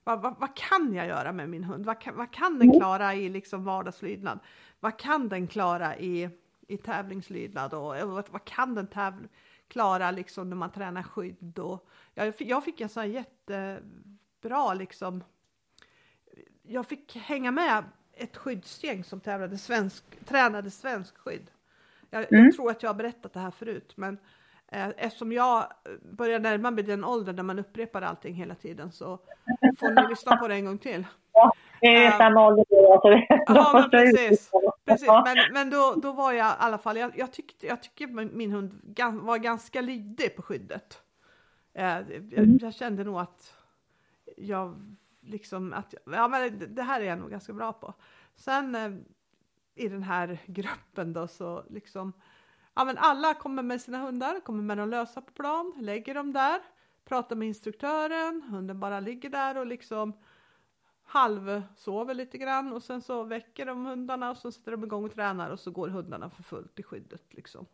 [0.05, 1.87] Vad, vad, vad kan jag göra med min hund?
[1.87, 4.39] Vad kan, vad kan den klara i liksom vardagslydnad?
[4.80, 6.30] Vad kan den klara i,
[6.68, 7.74] i tävlingslydnad?
[7.74, 9.28] Och, och vad kan den täv
[9.68, 11.59] klara liksom när man tränar skydd?
[11.59, 15.22] Och, jag, jag fick en sån här jättebra liksom
[16.68, 21.51] jag fick hänga med ett skyddsgäng som tävlade svensk, tränade svensk skydd.
[22.11, 22.45] Jag, mm.
[22.45, 24.19] jag, tror att jag har berättat det här förut, men
[24.69, 25.65] eh, eftersom jag
[26.03, 29.19] börjar närma mig den åldern där man upprepar allting hela tiden så
[29.81, 31.05] får ni lyssna på det en gång till.
[31.33, 32.65] Ja, det är uh, samma ålder
[33.47, 34.51] Ja, men precis.
[34.85, 35.09] precis.
[35.09, 38.53] Men, men då, då var jag i alla fall, jag, jag tyckte, jag tycker min
[38.53, 41.03] hund var ganska lydig på skyddet.
[41.79, 42.59] Uh, jag, mm.
[42.63, 43.55] jag kände nog att
[44.37, 44.75] jag
[45.21, 47.95] liksom att ja, men det här är jag nog ganska bra på.
[48.37, 48.91] Sen eh,
[49.77, 52.12] i den här gruppen då så liksom
[52.74, 56.33] ja, men alla kommer med sina hundar, kommer med dem lösa på plan, lägger dem
[56.33, 56.61] där,
[57.05, 60.12] pratar med instruktören, hunden bara ligger där och liksom
[61.05, 65.14] halvsover lite grann och sen så väcker de hundarna och så sätter de igång och
[65.14, 67.66] tränar och så går hundarna för fullt i skyddet liksom.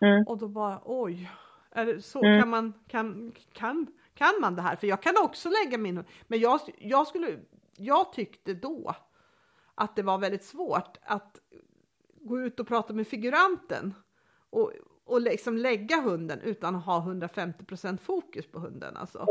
[0.00, 0.24] Mm.
[0.26, 1.30] Och då bara oj,
[1.70, 2.40] är så mm.
[2.40, 4.76] kan man kan, kan kan man det här?
[4.76, 7.38] För jag kan också lägga min men jag, jag skulle,
[7.76, 8.94] jag tyckte då
[9.82, 11.38] att det var väldigt svårt att
[12.20, 13.94] gå ut och prata med figuranten
[14.50, 14.72] och,
[15.04, 18.96] och liksom lägga hunden utan att ha 150% fokus på hunden.
[18.96, 19.26] Alltså.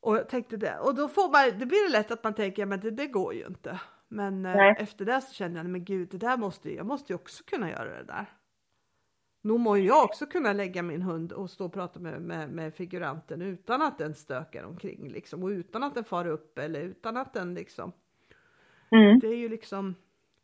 [0.00, 0.78] Och jag tänkte det.
[0.78, 3.34] Och då får man, det blir det lätt att man tänker, men det, det går
[3.34, 3.80] ju inte.
[4.08, 7.14] Men eh, efter det så kände jag, men gud, det där måste jag måste ju
[7.14, 8.26] också kunna göra det där.
[9.44, 12.74] Nog må jag också kunna lägga min hund och stå och prata med, med, med,
[12.74, 17.16] figuranten utan att den stökar omkring liksom och utan att den far upp eller utan
[17.16, 17.92] att den liksom.
[18.92, 19.18] Mm.
[19.18, 19.94] Det är ju liksom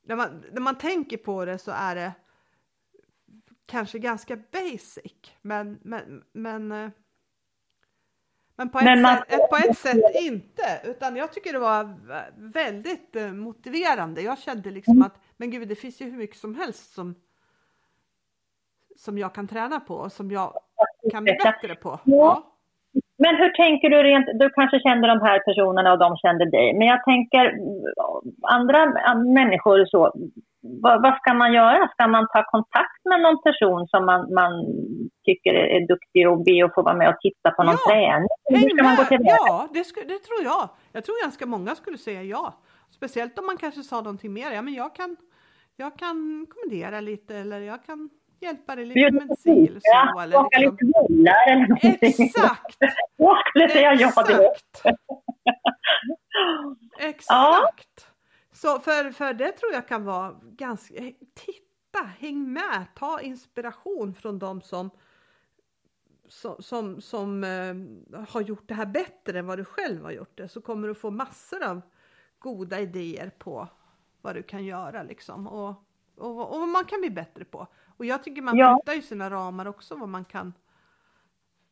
[0.02, 2.12] när man, när man tänker på det så är det
[3.66, 6.90] kanske ganska basic, men, men, men, eh,
[8.56, 9.16] men på, ett men man...
[9.16, 11.96] sätt, på ett sätt inte, utan jag tycker det var
[12.52, 14.22] väldigt eh, motiverande.
[14.22, 15.06] Jag kände liksom mm.
[15.06, 17.14] att, men gud, det finns ju hur mycket som helst som
[18.98, 20.52] som jag kan träna på och som jag
[21.10, 22.00] kan bli bättre på.
[22.04, 22.57] Ja.
[23.18, 26.74] Men hur tänker du rent, du kanske kände de här personerna och de kände dig,
[26.78, 27.44] men jag tänker
[28.42, 28.80] andra
[29.38, 30.12] människor så,
[30.60, 31.88] vad, vad, ska man göra?
[31.88, 34.52] Ska man ta kontakt med någon person som man, man
[35.26, 38.28] tycker är duktig och be att få vara med och titta på någon ja, träning?
[38.44, 40.68] Hur ska man gå till Ja, det, skulle, det tror jag.
[40.92, 42.54] Jag tror ganska många skulle säga ja.
[42.90, 44.50] Speciellt om man kanske sa någonting mer.
[44.54, 45.16] Ja, men jag kan,
[45.76, 48.10] jag kan kommendera lite eller jag kan
[48.40, 49.90] hjälpa dig lite med sil så.
[49.92, 50.62] Ja, eller liksom.
[50.62, 51.98] lite bullar eller någonting.
[52.00, 52.76] Exakt!
[53.16, 54.82] Jag skulle säga ja direkt.
[56.98, 57.28] Exakt!
[57.28, 57.72] Ja.
[58.52, 60.94] Så för, för det tror jag kan vara ganska,
[61.34, 64.90] titta, häng med, ta inspiration från de som
[66.28, 67.74] som, som, som eh,
[68.28, 70.94] har gjort det här bättre än vad du själv har gjort det så kommer du
[70.94, 71.80] få massor av
[72.38, 73.68] goda idéer på
[74.22, 75.87] vad du kan göra liksom och,
[76.20, 77.66] och, och vad man kan bli bättre på.
[77.98, 78.76] Och jag tycker man ja.
[78.76, 80.52] flyttar ju sina ramar också vad man kan,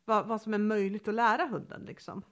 [0.04, 2.22] vad, vad som är möjligt att lära hunden liksom.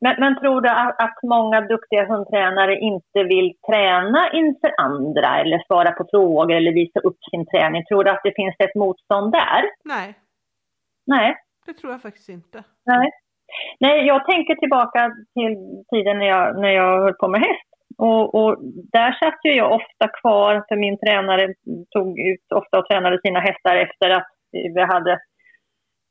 [0.00, 5.64] Men, men, tror du att, att, många duktiga hundtränare inte vill träna inför andra eller
[5.66, 7.84] svara på frågor eller visa upp sin träning?
[7.84, 9.62] Tror du att det finns ett motstånd där?
[9.84, 10.14] Nej.
[11.06, 11.36] Nej.
[11.66, 12.64] Det tror jag faktiskt inte.
[12.84, 13.10] Nej.
[13.80, 17.71] Nej, jag tänker tillbaka till tiden när jag, när jag höll på med häst
[18.06, 18.52] och, och,
[18.92, 21.54] där satt ju jag ofta kvar, för min tränare
[21.94, 25.18] tog ut ofta och tränade sina hästar efter att vi hade,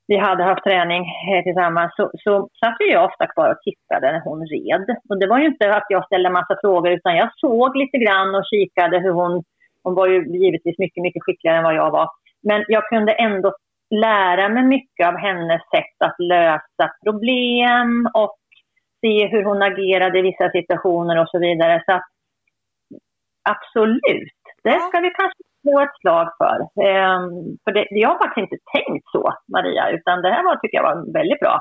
[0.08, 1.04] vi hade haft träning
[1.44, 1.92] tillsammans.
[1.96, 4.86] Så, så satt jag ofta kvar och tittade när hon red.
[5.10, 8.36] Och det var ju inte att jag ställde massa frågor, utan jag såg lite grann
[8.36, 9.44] och kikade hur hon...
[9.84, 12.08] Hon var ju givetvis mycket, mycket skickligare än vad jag var.
[12.44, 13.54] Men jag kunde ändå
[13.90, 18.36] lära mig mycket av hennes sätt att lösa problem och
[19.02, 21.84] se hur hon agerade i vissa situationer och så vidare.
[21.86, 22.08] Så att,
[23.50, 26.58] absolut, det ska vi kanske slå ett slag för.
[26.62, 30.78] Um, för det, jag har faktiskt inte tänkt så, Maria, utan det här var, tycker
[30.78, 31.56] jag var väldigt bra,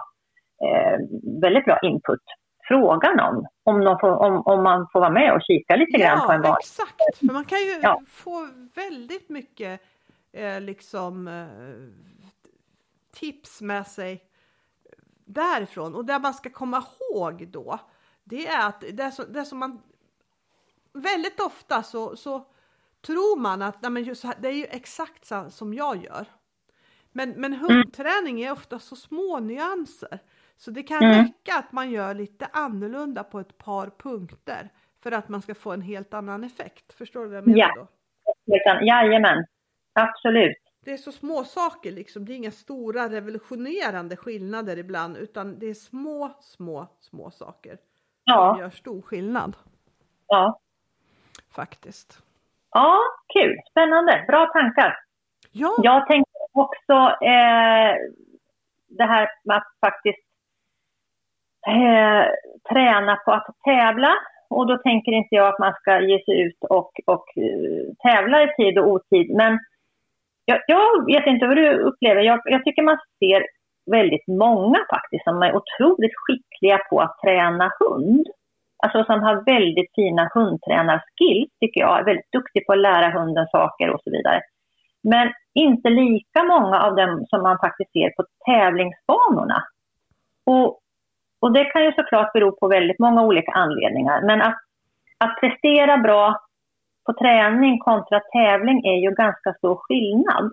[0.65, 0.97] uh,
[1.43, 2.27] väldigt bra input.
[2.69, 6.27] Frågan om, om, får, om, om, man får vara med och kika lite ja, grann
[6.27, 6.57] på en val.
[6.61, 7.19] exakt.
[7.19, 8.01] För man kan ju ja.
[8.09, 9.81] få väldigt mycket
[10.33, 14.30] eh, liksom eh, tips med sig
[15.33, 15.95] därifrån.
[15.95, 17.79] Och det man ska komma ihåg då,
[18.25, 19.83] det är att det, så, det som man
[20.93, 22.47] väldigt ofta så, så
[23.07, 26.27] tror man att nej men just det är ju exakt så som jag gör.
[27.13, 27.61] Men, men mm.
[27.61, 30.19] hundträning är ofta så små nyanser.
[30.57, 31.25] Så det kan mm.
[31.25, 34.69] räcka att man gör lite annorlunda på ett par punkter
[35.03, 36.93] för att man ska få en helt annan effekt.
[36.93, 37.89] Förstår du vad jag menar ja.
[38.47, 38.87] då?
[38.87, 39.45] Jajamän,
[39.93, 42.25] absolut det är så små saker liksom.
[42.25, 47.79] Det är inga stora revolutionerande skillnader ibland utan det är små, små, små saker
[48.25, 48.53] ja.
[48.55, 49.57] som gör stor skillnad.
[50.27, 50.61] Ja.
[51.55, 52.23] Faktiskt.
[52.71, 52.99] Ja,
[53.35, 54.97] kul, spännande, bra tankar.
[55.53, 55.75] Ja.
[55.83, 56.93] Jag tänkte också
[57.25, 57.95] eh,
[58.89, 60.27] det här med att faktiskt
[61.67, 62.25] eh,
[62.73, 64.15] träna på att tävla.
[64.51, 68.43] Och då tänker inte jag att man ska ge sig ut och, och uh, tävla
[68.43, 69.37] i tid och otid.
[69.37, 69.59] Men
[70.51, 73.43] jag, jag vet inte hur du upplever, jag, jag tycker man ser
[73.91, 78.27] väldigt många faktiskt som är otroligt skickliga på att träna hund.
[78.83, 83.47] Alltså som har väldigt fina hundtränarskills tycker jag, är väldigt duktig på att lära hunden
[83.47, 84.41] saker och så vidare.
[85.03, 89.65] Men inte lika många av dem som man faktiskt ser på tävlingsbanorna.
[90.47, 90.81] Och,
[91.41, 94.23] och det kan ju såklart bero på väldigt många olika anledningar.
[94.23, 94.59] Men att,
[95.19, 96.41] att prestera bra
[97.11, 100.53] på träning kontra tävling är ju ganska stor skillnad.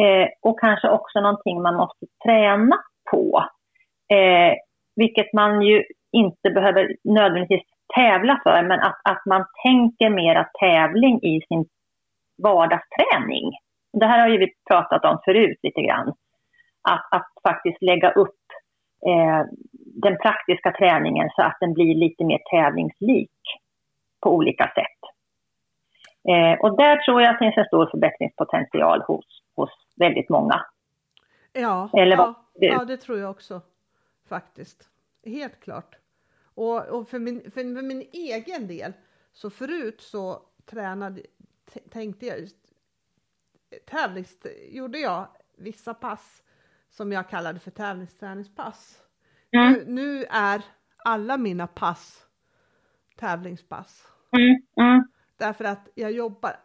[0.00, 2.76] Eh, och kanske också någonting man måste träna
[3.10, 3.44] på.
[4.16, 4.54] Eh,
[4.96, 11.22] vilket man ju inte behöver nödvändigtvis tävla för, men att, att man tänker mera tävling
[11.22, 11.64] i sin
[12.42, 13.52] vardagsträning.
[13.92, 16.08] Det här har ju vi pratat om förut lite grann.
[16.88, 18.44] Att, att faktiskt lägga upp
[19.08, 19.42] eh,
[20.02, 23.40] den praktiska träningen så att den blir lite mer tävlingslik
[24.22, 24.95] på olika sätt.
[26.28, 29.24] Eh, och där tror jag att det finns en stor förbättringspotential hos,
[29.56, 30.66] hos väldigt många.
[31.52, 32.66] Ja, Eller ja, det?
[32.66, 33.60] ja, det tror jag också
[34.28, 34.88] faktiskt.
[35.24, 35.96] Helt klart.
[36.54, 38.92] Och, och för, min, för, för, min egen del,
[39.32, 41.22] så förut så tränade,
[41.90, 42.38] tänkte jag,
[43.90, 45.26] tävlings, gjorde jag
[45.58, 46.42] vissa pass
[46.90, 49.02] som jag kallade för tävlingsträningspass.
[49.52, 49.72] Mm.
[49.72, 50.62] Nu, nu, är
[51.04, 52.26] alla mina pass
[53.16, 54.12] tävlingspass.
[54.36, 55.08] Mm, mm.
[55.36, 56.56] Därför att jag jobbar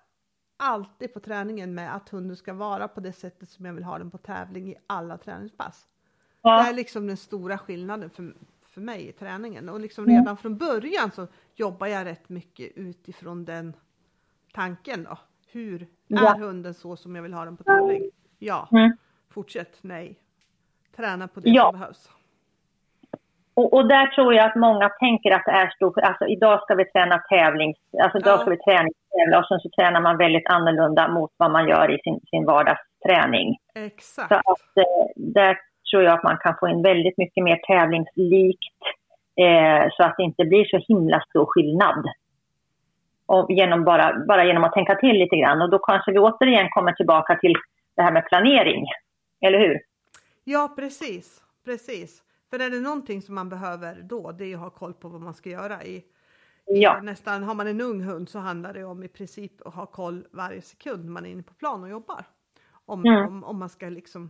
[0.57, 3.97] alltid på träningen med att hunden ska vara på det sättet som jag vill ha
[3.97, 5.87] den på tävling i alla träningspass.
[6.41, 6.63] Ja.
[6.63, 10.17] Det är liksom den stora skillnaden för, för mig i träningen och liksom mm.
[10.17, 13.73] redan från början så jobbar jag rätt mycket utifrån den
[14.53, 15.17] tanken då.
[15.47, 16.35] Hur ja.
[16.35, 18.11] är hunden så som jag vill ha den på tävling?
[18.39, 18.67] Ja.
[18.71, 18.97] Mm.
[19.29, 20.19] Fortsätt, nej.
[20.95, 21.71] Träna på det ja.
[21.71, 22.09] som behövs.
[23.61, 26.75] Och, och, där tror jag att många tänker att det är stort, alltså idag ska
[26.75, 31.07] vi träna tävlings, alltså idag ska vi träningstävla och sen så tränar man väldigt annorlunda
[31.07, 33.57] mot vad man gör i sin, sin vardagsträning.
[33.75, 34.27] Exakt.
[34.27, 35.57] Så att eh, där
[35.91, 38.79] tror jag att man kan få in väldigt mycket mer tävlingslikt
[39.45, 42.05] eh, så att det inte blir så himla stor skillnad.
[43.25, 46.69] Och genom bara, bara genom att tänka till lite grann och då kanske vi återigen
[46.69, 47.53] kommer tillbaka till
[47.95, 48.85] det här med planering,
[49.41, 49.79] eller hur?
[50.43, 52.30] Ja, precis, precis.
[52.51, 55.21] För är det någonting som man behöver då, det är att ha koll på vad
[55.21, 56.05] man ska göra i,
[56.65, 57.01] ja.
[57.01, 60.27] nästan, har man en ung hund så handlar det om i princip att ha koll
[60.31, 62.23] varje sekund man är inne på plan och jobbar.
[62.85, 63.27] Om, mm.
[63.27, 64.29] om, om, man ska liksom,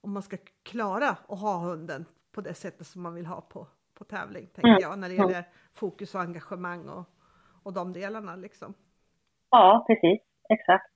[0.00, 3.66] om man ska klara att ha hunden på det sättet som man vill ha på,
[3.98, 4.82] på tävling, tänker mm.
[4.82, 5.28] jag, när det mm.
[5.28, 7.04] gäller fokus och engagemang och,
[7.62, 8.74] och de delarna liksom.
[9.50, 10.90] Ja, precis, exakt.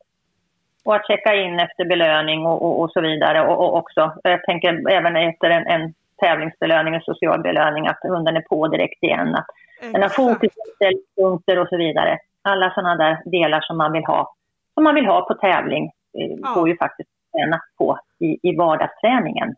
[0.84, 4.44] Och att checka in efter belöning och, och, och så vidare och, och, också, jag
[4.44, 9.34] tänker även efter en, en tävlingsbelöning och social belöning, att hunden är på direkt igen.
[9.34, 9.46] Att
[9.92, 12.18] den har fokuspunkter och så vidare.
[12.42, 14.34] Alla sådana där delar som man vill ha,
[14.74, 15.84] som man vill ha på tävling
[16.18, 16.54] eh, ja.
[16.54, 19.54] går ju faktiskt att träna på i, i vardagsträningen.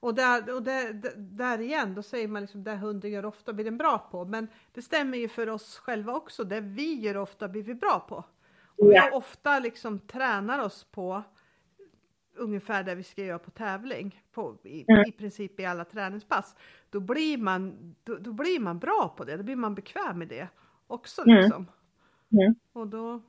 [0.00, 0.84] Och, där, och där,
[1.16, 4.24] där igen, då säger man liksom det hunden gör ofta blir den bra på.
[4.24, 6.44] Men det stämmer ju för oss själva också.
[6.44, 8.24] Det vi gör ofta blir vi bra på.
[8.78, 11.22] Och vi ofta liksom tränar oss på
[12.38, 15.04] ungefär det vi ska göra på tävling, på, i, mm.
[15.08, 16.56] i princip i alla träningspass,
[16.90, 20.28] då blir, man, då, då, blir man bra på det, då blir man bekväm med
[20.28, 20.48] det
[20.86, 21.22] också.
[21.22, 21.36] Mm.
[21.36, 21.66] Liksom.
[22.32, 22.54] Mm.
[22.72, 23.20] Och då,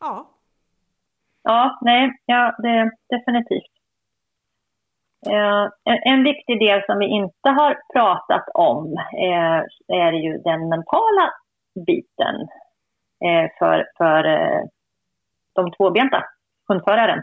[0.00, 0.30] ja.
[1.42, 3.72] Ja, nej, ja, det, definitivt.
[5.26, 9.62] Eh, en viktig del som vi inte har pratat om eh,
[9.98, 11.32] är ju den mentala
[11.86, 12.34] biten
[13.24, 14.62] eh, för, för eh,
[15.52, 16.24] de tvåbenta
[16.68, 17.22] hundföraren.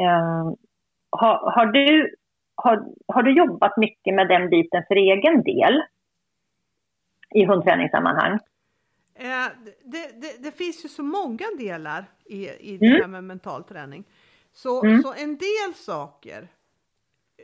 [0.00, 0.52] Eh,
[1.10, 2.14] har, har, du,
[2.54, 5.82] har, har du jobbat mycket med den biten för egen del
[7.34, 8.38] i hundträningssammanhang?
[9.14, 9.46] Eh,
[9.84, 13.00] det, det, det, finns ju så många delar i, i det mm.
[13.00, 14.04] här med mental träning.
[14.52, 15.02] Så, mm.
[15.02, 16.48] så en del saker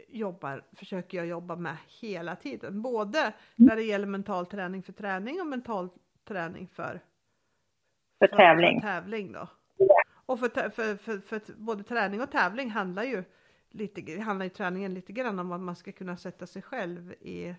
[0.08, 2.82] jobbar, försöker jag jobba med hela tiden.
[2.82, 3.32] Både mm.
[3.56, 5.88] när det gäller mental träning för träning och mental
[6.24, 7.00] träning för,
[8.18, 8.80] för, för tävling.
[8.80, 9.48] För tävling då.
[10.30, 13.24] Och för, för, för, för, både träning och tävling handlar ju
[13.70, 17.54] lite, handlar ju träningen lite grann om att man ska kunna sätta sig själv i,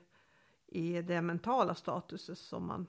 [0.68, 2.88] i det mentala statuset som man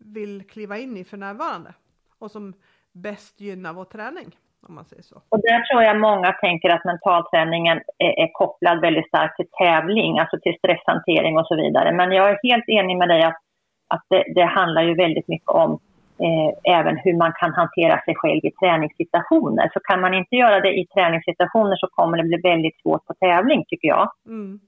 [0.00, 1.74] vill kliva in i för närvarande.
[2.18, 2.54] Och som
[2.92, 4.36] bäst gynnar vår träning.
[4.68, 5.16] Om man säger så.
[5.28, 10.18] Och där tror jag många tänker att mentalträningen är, är kopplad väldigt starkt till tävling,
[10.18, 11.92] alltså till stresshantering och så vidare.
[11.92, 13.40] Men jag är helt enig med dig att,
[13.88, 15.80] att det, det handlar ju väldigt mycket om
[16.26, 19.70] eh, även hur man kan hantera sig själv i träningssituationer.
[19.72, 23.14] Så kan man inte göra det i träningssituationer så kommer det bli väldigt svårt på
[23.14, 24.12] tävling tycker jag.
[24.26, 24.60] Mm.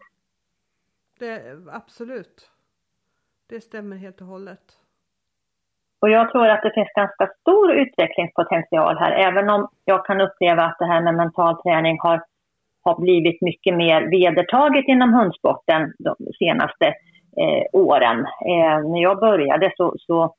[1.19, 1.43] Det,
[1.73, 2.51] absolut.
[3.49, 4.81] Det stämmer helt och hållet.
[6.01, 10.63] Och jag tror att det finns ganska stor utvecklingspotential här, även om jag kan uppleva
[10.63, 12.23] att det här med mental träning har,
[12.85, 16.87] har blivit mycket mer vedertaget inom hundsporten de senaste
[17.37, 18.19] eh, åren.
[18.51, 20.35] Eh, när jag började så, så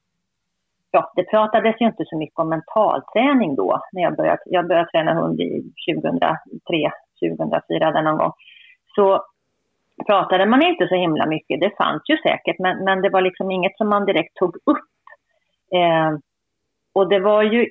[0.92, 3.82] ja, det pratades ju inte så mycket om mentalträning då.
[3.92, 5.64] När jag började, jag började träna hund i
[5.94, 6.32] 2003,
[7.20, 8.32] 2004 där någon gång.
[8.96, 9.26] Så
[10.08, 11.60] pratade man inte så himla mycket.
[11.60, 14.92] Det fanns ju säkert, men, men det var liksom inget som man direkt tog upp.
[15.76, 16.12] Eh,
[16.94, 17.68] och det var ju,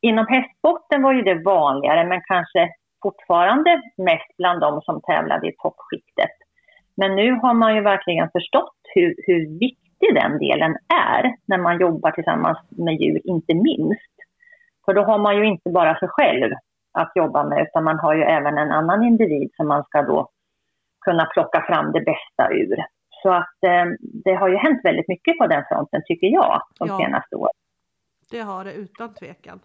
[0.00, 2.68] inom hästsporten var ju det vanligare, men kanske
[3.02, 6.34] fortfarande mest bland de som tävlade i toppskiktet.
[6.96, 11.58] Men nu har man ju verkligen förstått hur, hur viktigt viktig den delen är när
[11.58, 14.14] man jobbar tillsammans med djur, inte minst.
[14.84, 16.52] För då har man ju inte bara sig själv
[16.92, 20.28] att jobba med, utan man har ju även en annan individ som man ska då
[21.00, 22.84] kunna plocka fram det bästa ur.
[23.22, 26.88] Så att eh, det har ju hänt väldigt mycket på den fronten, tycker jag, de
[26.88, 27.52] ja, senaste åren.
[28.30, 29.60] Det har det utan tvekan.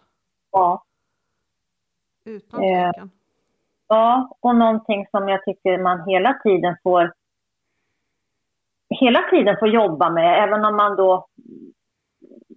[0.52, 0.82] Ja.
[2.24, 3.04] Utan tvekan.
[3.04, 3.12] Eh,
[3.88, 7.12] ja, och någonting som jag tycker man hela tiden får
[9.00, 11.26] hela tiden får jobba med, även om man då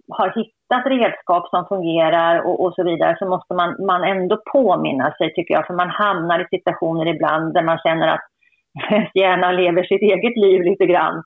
[0.08, 5.14] har hittat redskap som fungerar och, och, så vidare, så måste man, man ändå påminna
[5.18, 8.26] sig, tycker jag, för man hamnar i situationer ibland där man känner att
[9.14, 11.22] hjärna lever sitt eget liv lite grann.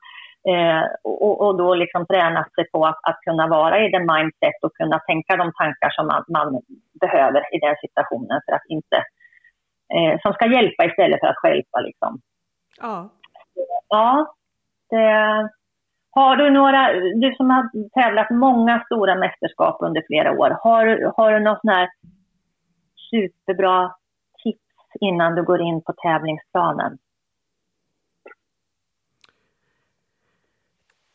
[0.49, 4.63] Eh, och, och, då liksom träna sig på att, att, kunna vara i den mindset
[4.63, 6.61] och kunna tänka de tankar som man, man
[7.01, 8.97] behöver i den situationen för att inte,
[9.95, 12.21] eh, som ska hjälpa istället för att stjälpa liksom.
[12.81, 13.09] Ja.
[13.89, 14.33] Ja,
[14.91, 15.49] Eh,
[16.11, 21.31] har du några, du som har tävlat många stora mästerskap under flera år, har, har
[21.31, 21.89] du något sån här
[23.11, 23.95] superbra
[24.43, 26.97] tips innan du går in på tävlingsplanen?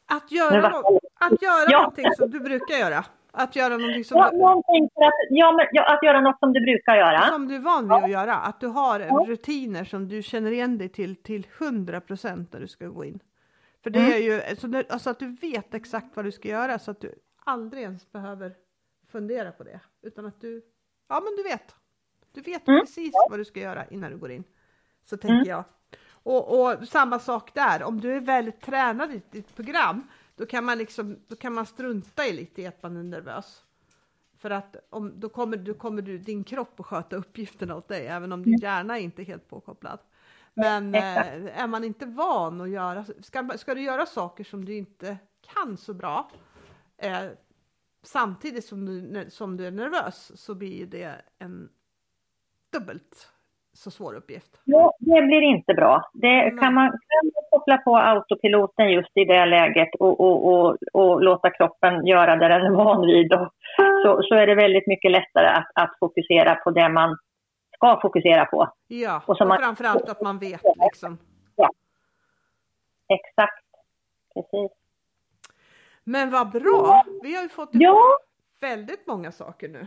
[0.06, 1.78] Att göra, no att göra ja.
[1.78, 3.04] någonting som du brukar göra?
[3.32, 4.38] Att göra någonting som ja, du...
[4.38, 7.22] någonting för att, ja, ja, att göra något som du brukar göra.
[7.22, 8.34] Som du är van vid att göra.
[8.34, 12.68] Att du har rutiner som du känner igen dig till till 100 procent när du
[12.68, 13.20] ska gå in.
[13.84, 14.12] För det mm.
[14.12, 17.00] är ju så det, alltså att du vet exakt vad du ska göra så att
[17.00, 18.54] du aldrig ens behöver
[19.08, 19.80] fundera på det.
[20.02, 20.62] Utan att du,
[21.08, 21.74] ja men du vet.
[22.32, 22.80] Du vet mm.
[22.80, 24.44] precis vad du ska göra innan du går in.
[25.04, 25.48] Så tänker mm.
[25.48, 25.64] jag.
[26.08, 30.64] Och, och, samma sak där, om du är väldigt tränad i ditt program, då kan
[30.64, 33.64] man liksom, då kan man strunta i lite i att man är nervös.
[34.38, 38.06] För att om, då kommer, då kommer du, din kropp att sköta uppgifterna åt dig,
[38.06, 39.98] även om din hjärna inte är helt påkopplad.
[40.54, 44.76] Men eh, är man inte van att göra, ska, ska du göra saker som du
[44.76, 45.16] inte
[45.54, 46.30] kan så bra
[46.98, 47.24] eh,
[48.02, 51.68] samtidigt som du, som du är nervös så blir det en
[52.72, 53.30] dubbelt
[53.72, 54.60] så svår uppgift.
[54.64, 56.10] Ja, det blir inte bra.
[56.12, 60.76] Det, kan, man, kan man koppla på autopiloten just i det läget och, och, och,
[60.92, 63.50] och låta kroppen göra det den är van vid, då,
[64.02, 67.16] så, så är det väldigt mycket lättare att, att fokusera på det man
[67.84, 68.72] ska fokusera på.
[68.88, 71.18] Ja, och, och man, framförallt att man vet liksom.
[73.08, 73.64] exakt.
[74.34, 74.70] Precis.
[76.04, 77.04] Men vad bra!
[77.22, 77.98] Vi har ju fått Ja,
[78.60, 79.86] väldigt många saker nu.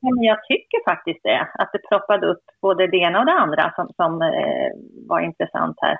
[0.00, 1.48] men jag tycker faktiskt det.
[1.54, 4.70] Att det ploppade upp både det ena och det andra som, som eh,
[5.08, 5.98] var intressant här.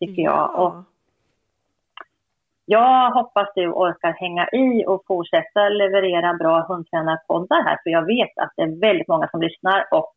[0.00, 0.58] Tycker jag.
[0.58, 0.74] Och
[2.66, 7.78] jag hoppas du orkar hänga i och fortsätta leverera bra hundtränarpoddar här.
[7.82, 10.14] För jag vet att det är väldigt många som lyssnar och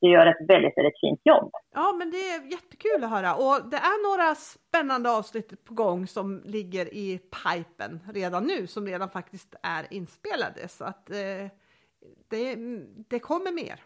[0.00, 1.50] du gör ett väldigt, väldigt fint jobb.
[1.74, 6.06] Ja, men det är jättekul att höra och det är några spännande avsnitt på gång
[6.06, 11.46] som ligger i pipen redan nu som redan faktiskt är inspelade så att eh,
[12.30, 12.56] det,
[13.10, 13.80] det kommer mer.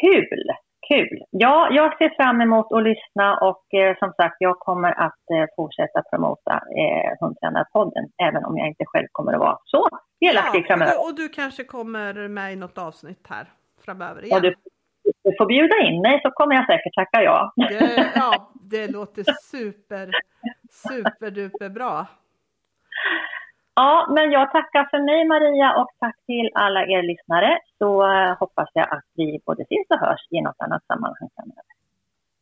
[0.00, 0.42] Kul!
[0.88, 1.18] Kul!
[1.30, 5.46] Ja, jag ser fram emot att lyssna och eh, som sagt, jag kommer att eh,
[5.56, 9.88] fortsätta promota eh, Hundtränarpodden, även om jag inte själv kommer att vara så
[10.20, 10.98] delaktig Ja, framöver.
[10.98, 13.46] och, och du kanske kommer med i något avsnitt här
[13.84, 14.42] framöver Och igen.
[14.42, 14.54] du,
[15.04, 17.52] du får bjuda in mig så kommer jag säkert tacka ja.
[17.56, 20.10] Det, ja, det låter super,
[20.70, 22.06] superduper bra.
[23.74, 27.58] Ja, men jag tackar för mig Maria och tack till alla er lyssnare.
[27.78, 31.64] Så eh, hoppas jag att vi både ses och hörs i något annat sammanhang framöver.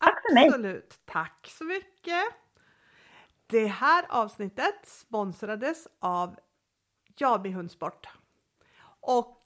[0.04, 0.46] Tack för mig.
[0.46, 0.94] Absolut.
[1.04, 2.24] Tack så mycket.
[3.46, 6.36] Det här avsnittet sponsrades av
[7.16, 8.06] Jabi Hundsport.
[9.00, 9.38] Och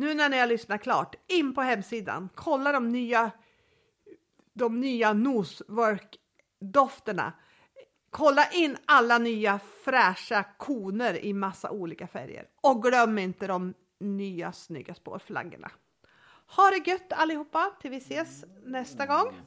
[0.00, 3.30] nu när ni har lyssnat klart, in på hemsidan, kolla de nya,
[4.52, 7.32] de nya Nosework-dofterna.
[8.10, 12.48] Kolla in alla nya fräscha koner i massa olika färger.
[12.60, 15.70] Och glöm inte de nya snygga spårflaggorna.
[16.56, 19.28] Ha det gött allihopa till vi ses nästa gång.
[19.28, 19.40] Mm.